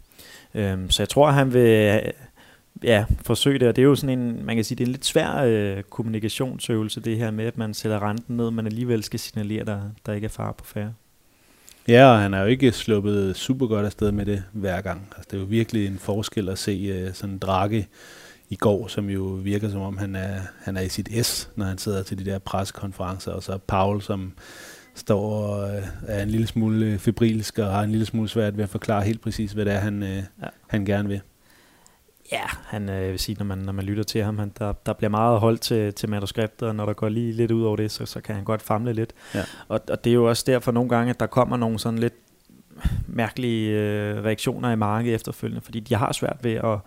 Øhm, 0.54 0.90
så 0.90 1.02
jeg 1.02 1.08
tror, 1.08 1.28
at 1.28 1.34
han 1.34 1.52
vil 1.52 2.00
ja, 2.86 3.04
forsøge 3.22 3.58
det, 3.58 3.68
og 3.68 3.76
det 3.76 3.82
er 3.82 3.86
jo 3.86 3.94
sådan 3.94 4.18
en, 4.18 4.46
man 4.46 4.56
kan 4.56 4.64
sige, 4.64 4.76
det 4.76 4.84
er 4.84 4.86
en 4.86 4.92
lidt 4.92 5.06
svær 5.06 5.42
øh, 5.44 5.82
kommunikationsøvelse, 5.82 7.00
det 7.00 7.16
her 7.16 7.30
med, 7.30 7.44
at 7.44 7.58
man 7.58 7.74
sætter 7.74 8.02
renten 8.02 8.36
ned, 8.36 8.50
men 8.50 8.66
alligevel 8.66 9.02
skal 9.02 9.20
signalere, 9.20 9.64
der, 9.64 9.80
der 10.06 10.12
ikke 10.12 10.24
er 10.24 10.28
far 10.28 10.52
på 10.52 10.64
færre. 10.64 10.92
Ja, 11.88 12.04
og 12.04 12.18
han 12.18 12.34
er 12.34 12.40
jo 12.40 12.46
ikke 12.46 12.72
sluppet 12.72 13.36
super 13.36 13.66
godt 13.66 13.86
afsted 13.86 14.12
med 14.12 14.26
det 14.26 14.42
hver 14.52 14.80
gang. 14.80 15.08
Altså, 15.16 15.28
det 15.30 15.36
er 15.36 15.40
jo 15.40 15.46
virkelig 15.46 15.86
en 15.86 15.98
forskel 15.98 16.48
at 16.48 16.58
se 16.58 17.06
uh, 17.06 17.14
sådan 17.14 17.34
en 17.34 17.38
Draghi 17.38 17.86
i 18.48 18.56
går, 18.56 18.86
som 18.86 19.10
jo 19.10 19.22
virker 19.22 19.70
som 19.70 19.80
om, 19.80 19.96
han 19.96 20.16
er, 20.16 20.40
han 20.62 20.76
er 20.76 20.80
i 20.80 20.88
sit 20.88 21.26
S, 21.26 21.50
når 21.56 21.64
han 21.64 21.78
sidder 21.78 22.02
til 22.02 22.18
de 22.18 22.24
der 22.24 22.38
pressekonferencer, 22.38 23.32
og 23.32 23.42
så 23.42 23.58
Paul, 23.66 24.02
som 24.02 24.32
står 24.94 25.20
og 25.20 25.68
uh, 25.68 25.82
er 26.06 26.22
en 26.22 26.30
lille 26.30 26.46
smule 26.46 26.98
febrilsk 26.98 27.58
og 27.58 27.66
har 27.66 27.82
en 27.82 27.90
lille 27.90 28.06
smule 28.06 28.28
svært 28.28 28.56
ved 28.56 28.64
at 28.64 28.70
forklare 28.70 29.04
helt 29.04 29.20
præcis, 29.20 29.52
hvad 29.52 29.64
det 29.64 29.72
er, 29.72 29.78
han, 29.78 30.02
uh, 30.02 30.08
ja. 30.08 30.22
han 30.66 30.84
gerne 30.84 31.08
vil. 31.08 31.20
Ja, 32.32 32.42
han 32.64 32.88
øh, 32.88 33.10
vil 33.10 33.18
sige, 33.18 33.36
når 33.38 33.44
man, 33.44 33.58
når 33.58 33.72
man 33.72 33.84
lytter 33.84 34.04
til 34.04 34.22
ham, 34.22 34.38
han, 34.38 34.52
der, 34.58 34.72
der 34.72 34.92
bliver 34.92 35.10
meget 35.10 35.40
holdt 35.40 35.60
til, 35.60 35.94
til 35.94 36.08
manuskriptet, 36.08 36.68
og 36.68 36.74
når 36.74 36.86
der 36.86 36.92
går 36.92 37.08
lige 37.08 37.32
lidt 37.32 37.50
ud 37.50 37.62
over 37.62 37.76
det, 37.76 37.90
så, 37.90 38.06
så 38.06 38.20
kan 38.20 38.34
han 38.34 38.44
godt 38.44 38.62
famle 38.62 38.92
lidt. 38.92 39.12
Ja. 39.34 39.42
Og, 39.68 39.80
og 39.90 40.04
det 40.04 40.10
er 40.10 40.14
jo 40.14 40.28
også 40.28 40.44
derfor 40.46 40.72
nogle 40.72 40.88
gange, 40.88 41.10
at 41.10 41.20
der 41.20 41.26
kommer 41.26 41.56
nogle 41.56 41.78
sådan 41.78 41.98
lidt 41.98 42.14
mærkelige 43.06 43.70
øh, 43.70 44.24
reaktioner 44.24 44.70
i 44.70 44.76
markedet 44.76 45.14
efterfølgende, 45.14 45.60
fordi 45.60 45.80
de 45.80 45.94
har 45.94 46.12
svært 46.12 46.36
ved 46.42 46.52
at, 46.52 46.78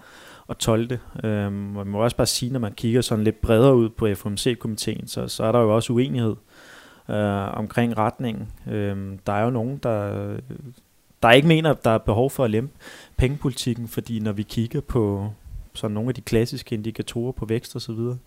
at 0.49 0.57
tolde 0.57 0.87
det. 0.87 0.99
Øhm, 1.23 1.53
man 1.53 1.87
må 1.87 2.03
også 2.03 2.17
bare 2.17 2.27
sige, 2.27 2.51
når 2.51 2.59
man 2.59 2.73
kigger 2.73 3.01
sådan 3.01 3.23
lidt 3.23 3.41
bredere 3.41 3.75
ud 3.75 3.89
på 3.89 4.07
FOMC-komiteen, 4.15 5.07
så, 5.07 5.27
så 5.27 5.43
er 5.43 5.51
der 5.51 5.59
jo 5.59 5.75
også 5.75 5.93
uenighed 5.93 6.35
øh, 7.09 7.57
omkring 7.57 7.97
retningen. 7.97 8.51
Øh, 8.67 8.97
der 9.27 9.33
er 9.33 9.43
jo 9.43 9.49
nogen, 9.49 9.77
der, 9.77 10.37
der 11.23 11.31
ikke 11.31 11.47
mener, 11.47 11.71
at 11.71 11.85
der 11.85 11.91
er 11.91 11.97
behov 11.97 12.29
for 12.29 12.43
at 12.43 12.51
lempe 12.51 12.73
pengepolitikken, 13.17 13.87
fordi 13.87 14.19
når 14.19 14.31
vi 14.31 14.43
kigger 14.43 14.81
på 14.81 15.31
sådan 15.73 15.93
nogle 15.93 16.09
af 16.09 16.15
de 16.15 16.21
klassiske 16.21 16.75
indikatorer 16.75 17.31
på 17.31 17.45
vækst 17.45 17.75
og 17.75 17.81
så 17.81 17.93
videre, 17.93 18.17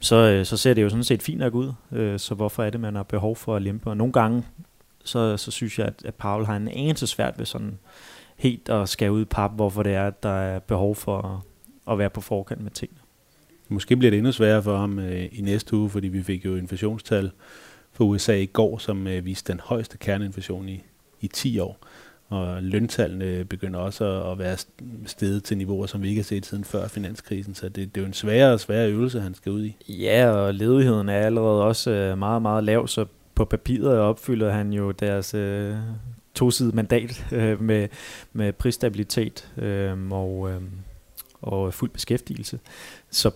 så, 0.00 0.16
øh, 0.16 0.46
så 0.46 0.56
ser 0.56 0.74
det 0.74 0.82
jo 0.82 0.88
sådan 0.88 1.04
set 1.04 1.22
fint 1.22 1.38
nok 1.38 1.54
ud. 1.54 1.72
Øh, 1.92 2.18
så 2.18 2.34
hvorfor 2.34 2.62
er 2.62 2.70
det, 2.70 2.80
man 2.80 2.94
har 2.94 3.02
behov 3.02 3.36
for 3.36 3.56
at 3.56 3.62
lempe? 3.62 3.90
Og 3.90 3.96
nogle 3.96 4.12
gange, 4.12 4.44
så, 5.04 5.36
så 5.36 5.50
synes 5.50 5.78
jeg, 5.78 5.86
at, 5.86 6.04
at 6.04 6.14
Paul 6.14 6.44
har 6.44 6.56
en 6.56 6.68
anelse 6.68 7.06
svært 7.06 7.38
ved 7.38 7.46
sådan 7.46 7.78
helt 8.36 8.68
at 8.68 8.88
skære 8.88 9.12
ud 9.12 9.24
pap, 9.24 9.52
hvorfor 9.54 9.82
det 9.82 9.94
er, 9.94 10.06
at 10.06 10.22
der 10.22 10.28
er 10.28 10.58
behov 10.58 10.94
for 10.94 11.18
at, 11.18 11.92
at 11.92 11.98
være 11.98 12.10
på 12.10 12.20
forkant 12.20 12.60
med 12.60 12.70
tingene. 12.70 13.00
Måske 13.68 13.96
bliver 13.96 14.10
det 14.10 14.18
endnu 14.18 14.32
sværere 14.32 14.62
for 14.62 14.76
ham 14.76 14.98
øh, 14.98 15.28
i 15.32 15.40
næste 15.40 15.76
uge, 15.76 15.90
fordi 15.90 16.08
vi 16.08 16.22
fik 16.22 16.44
jo 16.44 16.56
inflationstal 16.56 17.30
for 17.92 18.04
USA 18.04 18.34
i 18.34 18.46
går, 18.46 18.78
som 18.78 19.06
øh, 19.06 19.24
viste 19.24 19.52
den 19.52 19.60
højeste 19.60 19.98
kerneinflation 19.98 20.68
i, 20.68 20.82
i 21.20 21.28
10 21.28 21.58
år. 21.58 21.78
Og 22.28 22.62
løntallene 22.62 23.44
begynder 23.44 23.80
også 23.80 24.22
at 24.22 24.38
være 24.38 24.56
steget 25.06 25.44
til 25.44 25.58
niveauer, 25.58 25.86
som 25.86 26.02
vi 26.02 26.08
ikke 26.08 26.18
har 26.18 26.24
set 26.24 26.46
siden 26.46 26.64
før 26.64 26.88
finanskrisen. 26.88 27.54
Så 27.54 27.68
det, 27.68 27.76
det 27.76 27.96
er 27.96 28.00
jo 28.00 28.06
en 28.06 28.12
sværere 28.12 28.52
og 28.52 28.60
sværere 28.60 28.90
øvelse, 28.90 29.20
han 29.20 29.34
skal 29.34 29.52
ud 29.52 29.64
i. 29.64 29.76
Ja, 29.88 30.30
og 30.30 30.54
ledigheden 30.54 31.08
er 31.08 31.18
allerede 31.18 31.64
også 31.64 31.90
øh, 31.90 32.18
meget, 32.18 32.42
meget 32.42 32.64
lav, 32.64 32.88
så 32.88 33.04
på 33.34 33.44
papiret 33.44 33.98
opfylder 33.98 34.50
han 34.50 34.72
jo 34.72 34.90
deres 34.90 35.34
øh, 35.34 35.76
tosidige 36.34 36.76
mandat 36.76 37.26
øh, 37.32 37.62
med, 37.62 37.88
med 38.32 38.52
prisstabilitet 38.52 39.52
øh, 39.58 40.10
og, 40.10 40.50
øh, 40.50 40.60
og 41.42 41.74
fuld 41.74 41.90
beskæftigelse. 41.90 42.58
Så 43.10 43.30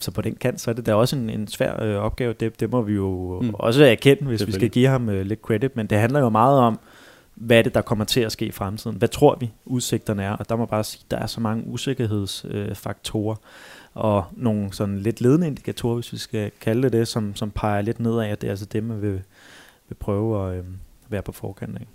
så 0.00 0.10
på 0.10 0.22
den 0.22 0.34
kant, 0.34 0.60
så 0.60 0.70
er 0.70 0.74
det 0.74 0.86
da 0.86 0.94
også 0.94 1.16
en, 1.16 1.30
en 1.30 1.48
svær 1.48 1.82
øh, 1.82 1.96
opgave. 1.96 2.32
Det, 2.32 2.60
det 2.60 2.70
må 2.70 2.82
vi 2.82 2.94
jo 2.94 3.40
mm. 3.42 3.54
også 3.54 3.84
erkende, 3.84 4.24
hvis 4.24 4.46
vi 4.46 4.52
skal 4.52 4.70
give 4.70 4.88
ham 4.88 5.08
øh, 5.08 5.26
lidt 5.26 5.40
credit. 5.40 5.76
Men 5.76 5.86
det 5.86 5.98
handler 5.98 6.20
jo 6.20 6.28
meget 6.28 6.58
om, 6.58 6.78
hvad 7.40 7.58
er 7.58 7.62
det, 7.62 7.74
der 7.74 7.82
kommer 7.82 8.04
til 8.04 8.20
at 8.20 8.32
ske 8.32 8.46
i 8.46 8.50
fremtiden? 8.50 8.96
Hvad 8.96 9.08
tror 9.08 9.36
vi, 9.40 9.50
udsigterne 9.64 10.22
er? 10.22 10.32
Og 10.32 10.48
der 10.48 10.56
må 10.56 10.66
bare 10.66 10.84
sige, 10.84 11.04
der 11.10 11.16
er 11.16 11.26
så 11.26 11.40
mange 11.40 11.66
usikkerhedsfaktorer 11.66 13.36
øh, 13.36 14.02
og 14.02 14.24
nogle 14.32 14.72
sådan 14.72 14.98
lidt 14.98 15.20
ledende 15.20 15.46
indikatorer, 15.46 15.94
hvis 15.94 16.12
vi 16.12 16.18
skal 16.18 16.50
kalde 16.60 16.82
det 16.82 16.92
det, 16.92 17.08
som, 17.08 17.36
som 17.36 17.50
peger 17.50 17.82
lidt 17.82 18.00
nedad, 18.00 18.26
at 18.26 18.40
det 18.40 18.46
er 18.46 18.50
altså 18.50 18.64
det, 18.64 18.84
man 18.84 19.02
vil, 19.02 19.22
vil 19.88 19.94
prøve 20.00 20.48
at 20.48 20.58
øh, 20.58 20.64
være 21.08 21.22
på 21.22 21.32
forkant 21.32 21.76
af. 21.76 21.86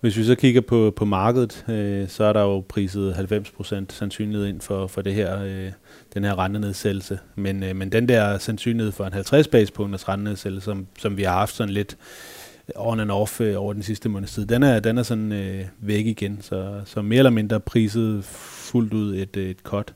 Hvis 0.00 0.16
vi 0.16 0.24
så 0.24 0.34
kigger 0.34 0.60
på, 0.60 0.92
på 0.96 1.04
markedet, 1.04 1.64
øh, 1.68 2.08
så 2.08 2.24
er 2.24 2.32
der 2.32 2.40
jo 2.40 2.60
priset 2.60 3.12
90% 3.12 3.84
sandsynlighed 3.88 4.46
ind 4.46 4.60
for, 4.60 4.86
for 4.86 5.02
det 5.02 5.14
her, 5.14 5.42
øh, 5.42 5.72
den 6.14 6.24
her 6.24 6.38
rentenedsættelse. 6.38 7.18
Men, 7.34 7.62
øh, 7.62 7.76
men 7.76 7.92
den 7.92 8.08
der 8.08 8.38
sandsynlighed 8.38 8.92
for 8.92 9.04
en 9.04 9.12
50 9.12 9.48
basepunkters 9.48 10.08
rentenedsættelse, 10.08 10.64
som, 10.64 10.86
som 10.98 11.16
vi 11.16 11.22
har 11.22 11.32
haft 11.32 11.54
sådan 11.54 11.74
lidt 11.74 11.96
on 12.76 13.00
and 13.00 13.10
off 13.10 13.40
øh, 13.40 13.60
over 13.62 13.72
den 13.72 13.82
sidste 13.82 14.08
måneds 14.08 14.32
tid, 14.32 14.46
den 14.46 14.62
er, 14.62 14.80
den 14.80 14.98
er 14.98 15.02
sådan 15.02 15.32
øh, 15.32 15.64
væk 15.80 16.06
igen. 16.06 16.38
Så, 16.40 16.80
så 16.84 17.02
mere 17.02 17.18
eller 17.18 17.30
mindre 17.30 17.60
priset 17.60 18.24
fuldt 18.24 18.94
ud 18.94 19.16
et, 19.16 19.36
øh, 19.36 19.50
et 19.50 19.58
cut. 19.62 19.94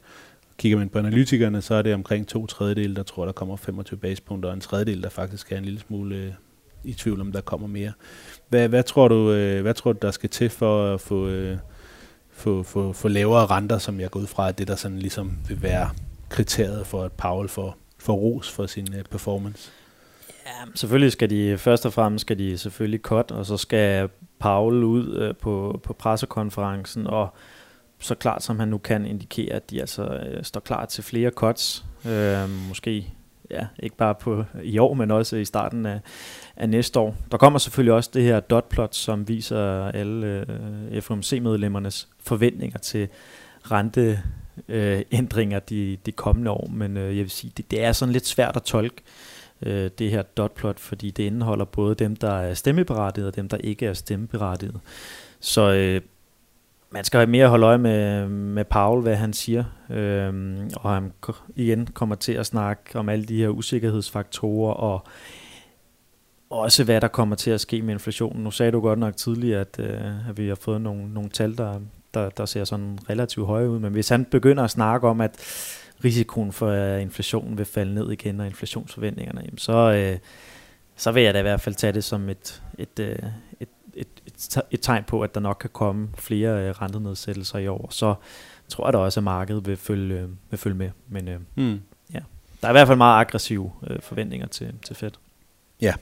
Kigger 0.58 0.78
man 0.78 0.88
på 0.88 0.98
analytikerne, 0.98 1.62
så 1.62 1.74
er 1.74 1.82
det 1.82 1.94
omkring 1.94 2.28
to 2.28 2.46
tredjedel, 2.46 2.96
der 2.96 3.02
tror, 3.02 3.24
der 3.24 3.32
kommer 3.32 3.56
25 3.56 3.98
basepunkter, 3.98 4.48
og 4.48 4.54
en 4.54 4.60
tredjedel, 4.60 5.02
der 5.02 5.08
faktisk 5.08 5.52
er 5.52 5.58
en 5.58 5.64
lille 5.64 5.80
smule 5.80 6.16
øh, 6.16 6.32
i 6.84 6.92
tvivl 6.92 7.20
om, 7.20 7.32
der 7.32 7.40
kommer 7.40 7.66
mere. 7.66 7.92
Hvad, 8.48 8.68
hvad, 8.68 8.82
tror 8.82 9.08
du, 9.08 9.32
øh, 9.32 9.62
hvad 9.62 9.74
tror 9.74 9.92
du, 9.92 9.98
der 10.02 10.10
skal 10.10 10.30
til 10.30 10.50
for 10.50 10.94
at 10.94 11.00
få, 11.00 11.28
øh, 11.28 11.56
få, 12.30 12.62
få, 12.62 12.92
få 12.92 13.08
lavere 13.08 13.46
renter, 13.46 13.78
som 13.78 14.00
jeg 14.00 14.10
går 14.10 14.20
ud 14.20 14.26
fra, 14.26 14.48
at 14.48 14.58
det 14.58 14.68
der 14.68 14.76
sådan 14.76 14.98
ligesom 14.98 15.32
vil 15.48 15.62
være 15.62 15.90
kriteriet 16.28 16.86
for, 16.86 17.02
at 17.02 17.12
Powell 17.12 17.48
får, 17.48 17.76
får 17.98 18.14
ros 18.14 18.50
for 18.50 18.66
sin 18.66 18.94
øh, 18.94 19.04
performance? 19.04 19.70
Ja, 20.46 20.64
selvfølgelig 20.74 21.12
skal 21.12 21.30
de, 21.30 21.58
først 21.58 21.86
og 21.86 21.92
fremmest 21.92 22.22
skal 22.22 22.38
de 22.38 22.58
selvfølgelig 22.58 23.00
cut, 23.00 23.30
og 23.30 23.46
så 23.46 23.56
skal 23.56 24.08
Paul 24.38 24.84
ud 24.84 25.16
øh, 25.16 25.34
på, 25.36 25.80
på 25.82 25.92
pressekonferencen, 25.92 27.06
og 27.06 27.34
så 27.98 28.14
klart 28.14 28.42
som 28.42 28.58
han 28.58 28.68
nu 28.68 28.78
kan 28.78 29.06
indikere, 29.06 29.54
at 29.54 29.70
de 29.70 29.80
altså 29.80 30.04
øh, 30.04 30.44
står 30.44 30.60
klar 30.60 30.84
til 30.84 31.04
flere 31.04 31.30
cuts, 31.30 31.84
øh, 32.06 32.50
måske 32.68 33.06
ja, 33.50 33.66
ikke 33.78 33.96
bare 33.96 34.14
på 34.14 34.44
i 34.62 34.78
år, 34.78 34.94
men 34.94 35.10
også 35.10 35.36
i 35.36 35.44
starten 35.44 35.86
af, 35.86 36.00
af 36.56 36.68
næste 36.68 37.00
år. 37.00 37.16
Der 37.30 37.38
kommer 37.38 37.58
selvfølgelig 37.58 37.94
også 37.94 38.10
det 38.14 38.22
her 38.22 38.40
dotplot, 38.40 38.94
som 38.94 39.28
viser 39.28 39.86
alle 39.86 40.46
øh, 40.90 41.02
FOMC-medlemmernes 41.02 42.08
forventninger 42.20 42.78
til 42.78 43.08
renteændringer 43.70 45.58
øh, 45.58 45.68
de, 45.68 45.96
de 46.06 46.12
kommende 46.12 46.50
år, 46.50 46.68
men 46.70 46.96
øh, 46.96 47.16
jeg 47.16 47.22
vil 47.22 47.30
sige, 47.30 47.52
det, 47.56 47.70
det 47.70 47.84
er 47.84 47.92
sådan 47.92 48.12
lidt 48.12 48.26
svært 48.26 48.56
at 48.56 48.62
tolke 48.62 48.96
øh, 48.96 49.35
øh, 49.62 49.90
det 49.98 50.10
her 50.10 50.22
dotplot, 50.22 50.78
fordi 50.78 51.10
det 51.10 51.22
indeholder 51.22 51.64
både 51.64 51.94
dem, 51.94 52.16
der 52.16 52.32
er 52.32 52.54
stemmeberettigede 52.54 53.28
og 53.28 53.36
dem, 53.36 53.48
der 53.48 53.56
ikke 53.56 53.86
er 53.86 53.92
stemmeberettigede. 53.92 54.78
Så 55.40 55.72
øh, 55.72 56.00
man 56.90 57.04
skal 57.04 57.28
mere 57.28 57.48
holde 57.48 57.66
øje 57.66 57.78
med, 57.78 58.28
med 58.28 58.64
Paul, 58.64 59.02
hvad 59.02 59.16
han 59.16 59.32
siger, 59.32 59.64
øh, 59.90 60.56
og 60.76 60.94
han 60.94 61.12
igen 61.56 61.86
kommer 61.86 62.14
til 62.14 62.32
at 62.32 62.46
snakke 62.46 62.98
om 62.98 63.08
alle 63.08 63.24
de 63.24 63.36
her 63.36 63.48
usikkerhedsfaktorer, 63.48 64.74
og 64.74 65.06
også 66.50 66.84
hvad 66.84 67.00
der 67.00 67.08
kommer 67.08 67.36
til 67.36 67.50
at 67.50 67.60
ske 67.60 67.82
med 67.82 67.94
inflationen. 67.94 68.44
Nu 68.44 68.50
sagde 68.50 68.72
du 68.72 68.80
godt 68.80 68.98
nok 68.98 69.16
tidligere, 69.16 69.60
at, 69.60 69.76
øh, 69.78 70.28
at 70.28 70.38
vi 70.38 70.48
har 70.48 70.54
fået 70.54 70.80
nogle, 70.80 71.14
nogle 71.14 71.30
tal, 71.30 71.58
der, 71.58 71.80
der, 72.14 72.30
der 72.30 72.46
ser 72.46 72.64
sådan 72.64 72.98
relativt 73.10 73.46
høje 73.46 73.70
ud, 73.70 73.78
men 73.78 73.92
hvis 73.92 74.08
han 74.08 74.24
begynder 74.24 74.64
at 74.64 74.70
snakke 74.70 75.08
om, 75.08 75.20
at 75.20 75.36
risikoen 76.04 76.52
for, 76.52 76.70
at 76.70 77.00
inflationen 77.00 77.58
vil 77.58 77.66
falde 77.66 77.94
ned 77.94 78.10
igen, 78.10 78.40
og 78.40 78.46
inflationsforventningerne, 78.46 79.40
jamen 79.40 79.58
så, 79.58 79.72
øh, 79.92 80.18
så 80.96 81.12
vil 81.12 81.22
jeg 81.22 81.34
da 81.34 81.38
i 81.38 81.42
hvert 81.42 81.60
fald 81.60 81.74
tage 81.74 81.92
det 81.92 82.04
som 82.04 82.28
et, 82.28 82.62
et, 82.78 82.98
øh, 82.98 83.18
et, 83.60 83.68
et, 83.94 84.08
et, 84.26 84.62
et 84.70 84.80
tegn 84.82 85.04
på, 85.04 85.22
at 85.22 85.34
der 85.34 85.40
nok 85.40 85.56
kan 85.60 85.70
komme 85.72 86.08
flere 86.18 86.68
øh, 86.68 86.70
rentenedsættelser 86.70 87.58
i 87.58 87.66
år. 87.66 87.88
Så 87.90 88.14
tror 88.68 88.86
jeg 88.86 88.92
da 88.92 88.98
også, 88.98 89.20
at 89.20 89.24
markedet 89.24 89.66
vil 89.66 89.76
følge, 89.76 90.20
øh, 90.20 90.28
vil 90.50 90.58
følge 90.58 90.76
med. 90.76 90.90
Men 91.08 91.28
øh, 91.28 91.40
mm. 91.54 91.80
ja, 92.14 92.20
der 92.60 92.68
er 92.68 92.70
i 92.70 92.72
hvert 92.72 92.86
fald 92.86 92.98
meget 92.98 93.20
aggressive 93.20 93.72
øh, 93.86 94.00
forventninger 94.00 94.46
til, 94.46 94.74
til 94.84 94.96
Fed. 94.96 95.10
Ja, 95.80 95.94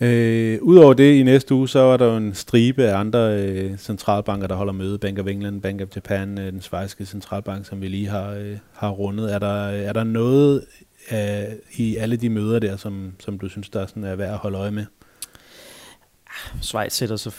Øh, 0.00 0.58
Udover 0.62 0.94
det 0.94 1.14
i 1.14 1.22
næste 1.22 1.54
uge, 1.54 1.68
så 1.68 1.78
er 1.78 1.96
der 1.96 2.06
jo 2.06 2.16
en 2.16 2.34
stribe 2.34 2.84
af 2.84 2.98
andre 2.98 3.42
øh, 3.42 3.78
centralbanker, 3.78 4.46
der 4.46 4.54
holder 4.54 4.72
møde. 4.72 4.98
Bank 4.98 5.18
of 5.18 5.26
England, 5.26 5.62
Bank 5.62 5.80
of 5.80 5.88
Japan, 5.96 6.38
øh, 6.38 6.52
den 6.52 6.60
svejske 6.60 7.06
centralbank, 7.06 7.66
som 7.66 7.80
vi 7.80 7.88
lige 7.88 8.08
har, 8.08 8.30
øh, 8.30 8.58
har 8.72 8.90
rundet. 8.90 9.34
Er 9.34 9.38
der, 9.38 9.64
er 9.64 9.92
der 9.92 10.04
noget 10.04 10.64
øh, 11.12 11.18
i 11.76 11.96
alle 11.96 12.16
de 12.16 12.28
møder 12.28 12.58
der, 12.58 12.76
som, 12.76 13.12
som 13.18 13.38
du 13.38 13.48
synes, 13.48 13.68
der 13.68 13.80
er, 13.80 13.86
sådan, 13.86 14.04
er 14.04 14.16
værd 14.16 14.32
at 14.32 14.38
holde 14.38 14.58
øje 14.58 14.70
med? 14.70 14.86
Ah, 16.26 16.62
Schweiz 16.62 16.92
sætter 16.92 17.16
så 17.16 17.30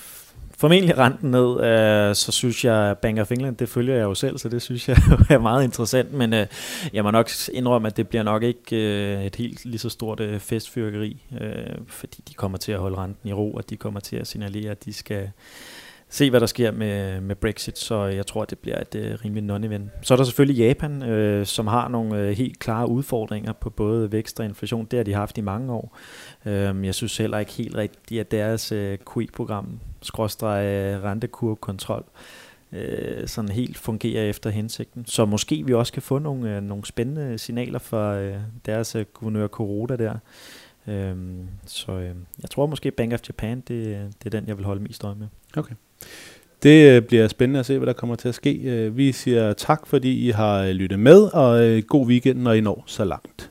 formentlig 0.59 0.97
renten 0.97 1.31
ned, 1.31 1.63
øh, 1.63 2.15
så 2.15 2.31
synes 2.31 2.65
jeg, 2.65 2.97
Bank 3.01 3.19
of 3.19 3.31
England, 3.31 3.57
det 3.57 3.69
følger 3.69 3.95
jeg 3.95 4.03
jo 4.03 4.13
selv, 4.13 4.37
så 4.37 4.49
det 4.49 4.61
synes 4.61 4.89
jeg 4.89 4.97
er 5.29 5.37
meget 5.37 5.63
interessant, 5.63 6.13
men 6.13 6.33
øh, 6.33 6.47
jeg 6.93 7.03
må 7.03 7.11
nok 7.11 7.29
indrømme, 7.53 7.87
at 7.87 7.97
det 7.97 8.07
bliver 8.07 8.23
nok 8.23 8.43
ikke 8.43 8.75
øh, 8.75 9.25
et 9.25 9.35
helt 9.35 9.65
lige 9.65 9.79
så 9.79 9.89
stort 9.89 10.19
øh, 10.19 10.39
festfyrkeri, 10.39 11.17
øh, 11.41 11.77
fordi 11.87 12.23
de 12.29 12.33
kommer 12.33 12.57
til 12.57 12.71
at 12.71 12.79
holde 12.79 12.97
renten 12.97 13.29
i 13.29 13.33
ro, 13.33 13.53
og 13.53 13.69
de 13.69 13.77
kommer 13.77 13.99
til 13.99 14.15
at 14.15 14.27
signalere, 14.27 14.71
at 14.71 14.85
de 14.85 14.93
skal 14.93 15.31
se, 16.09 16.29
hvad 16.29 16.39
der 16.39 16.45
sker 16.45 16.71
med, 16.71 17.21
med 17.21 17.35
Brexit, 17.35 17.77
så 17.77 18.03
jeg 18.03 18.27
tror, 18.27 18.41
at 18.41 18.49
det 18.49 18.59
bliver 18.59 18.81
et 18.81 18.95
øh, 18.95 19.17
rimelig 19.25 19.43
non-event. 19.43 19.89
Så 20.01 20.13
er 20.13 20.15
der 20.15 20.23
selvfølgelig 20.23 20.65
Japan, 20.65 21.03
øh, 21.03 21.45
som 21.45 21.67
har 21.67 21.87
nogle 21.87 22.19
øh, 22.19 22.29
helt 22.29 22.59
klare 22.59 22.89
udfordringer 22.89 23.53
på 23.53 23.69
både 23.69 24.11
vækst 24.11 24.39
og 24.39 24.45
inflation. 24.45 24.85
Det 24.85 24.99
har 24.99 25.03
de 25.03 25.13
haft 25.13 25.37
i 25.37 25.41
mange 25.41 25.73
år. 25.73 25.97
Øh, 26.45 26.85
jeg 26.85 26.95
synes 26.95 27.17
heller 27.17 27.39
ikke 27.39 27.51
helt 27.51 27.75
rigtigt, 27.75 28.21
at 28.21 28.31
deres 28.31 28.71
øh, 28.71 28.97
QE-program, 29.13 29.79
skråstreg 30.01 30.65
øh, 30.65 31.03
rentekurvekontrol, 31.03 32.03
øh, 32.71 33.27
sådan 33.27 33.51
helt 33.51 33.77
fungerer 33.77 34.23
efter 34.23 34.49
hensigten. 34.49 35.05
Så 35.05 35.25
måske 35.25 35.65
vi 35.65 35.73
også 35.73 35.93
kan 35.93 36.01
få 36.01 36.19
nogle, 36.19 36.55
øh, 36.55 36.63
nogle 36.63 36.85
spændende 36.85 37.37
signaler 37.37 37.79
fra 37.79 38.17
øh, 38.17 38.37
deres 38.65 38.95
øh, 38.95 39.05
guvernør 39.13 39.47
Kuroda 39.47 39.95
der. 39.95 40.15
Øh, 40.87 41.15
så 41.65 41.91
øh, 41.91 42.15
jeg 42.41 42.49
tror 42.49 42.65
måske 42.65 42.91
Bank 42.91 43.13
of 43.13 43.19
Japan, 43.27 43.57
det, 43.59 43.67
det 44.23 44.25
er 44.25 44.39
den, 44.39 44.47
jeg 44.47 44.57
vil 44.57 44.65
holde 44.65 44.81
mest 44.81 45.03
øje 45.03 45.15
med. 45.15 45.27
Okay. 45.57 45.75
Det 46.63 46.91
øh, 46.91 47.01
bliver 47.01 47.27
spændende 47.27 47.59
at 47.59 47.65
se, 47.65 47.77
hvad 47.77 47.87
der 47.87 47.93
kommer 47.93 48.15
til 48.15 48.29
at 48.29 48.35
ske. 48.35 48.61
Øh, 48.63 48.97
vi 48.97 49.11
siger 49.11 49.53
tak, 49.53 49.87
fordi 49.87 50.27
I 50.27 50.29
har 50.29 50.63
øh, 50.63 50.69
lyttet 50.69 50.99
med, 50.99 51.21
og 51.33 51.83
god 51.87 52.07
weekend, 52.07 52.39
når 52.39 52.53
I 52.53 52.61
når 52.61 52.83
så 52.87 53.05
langt. 53.05 53.49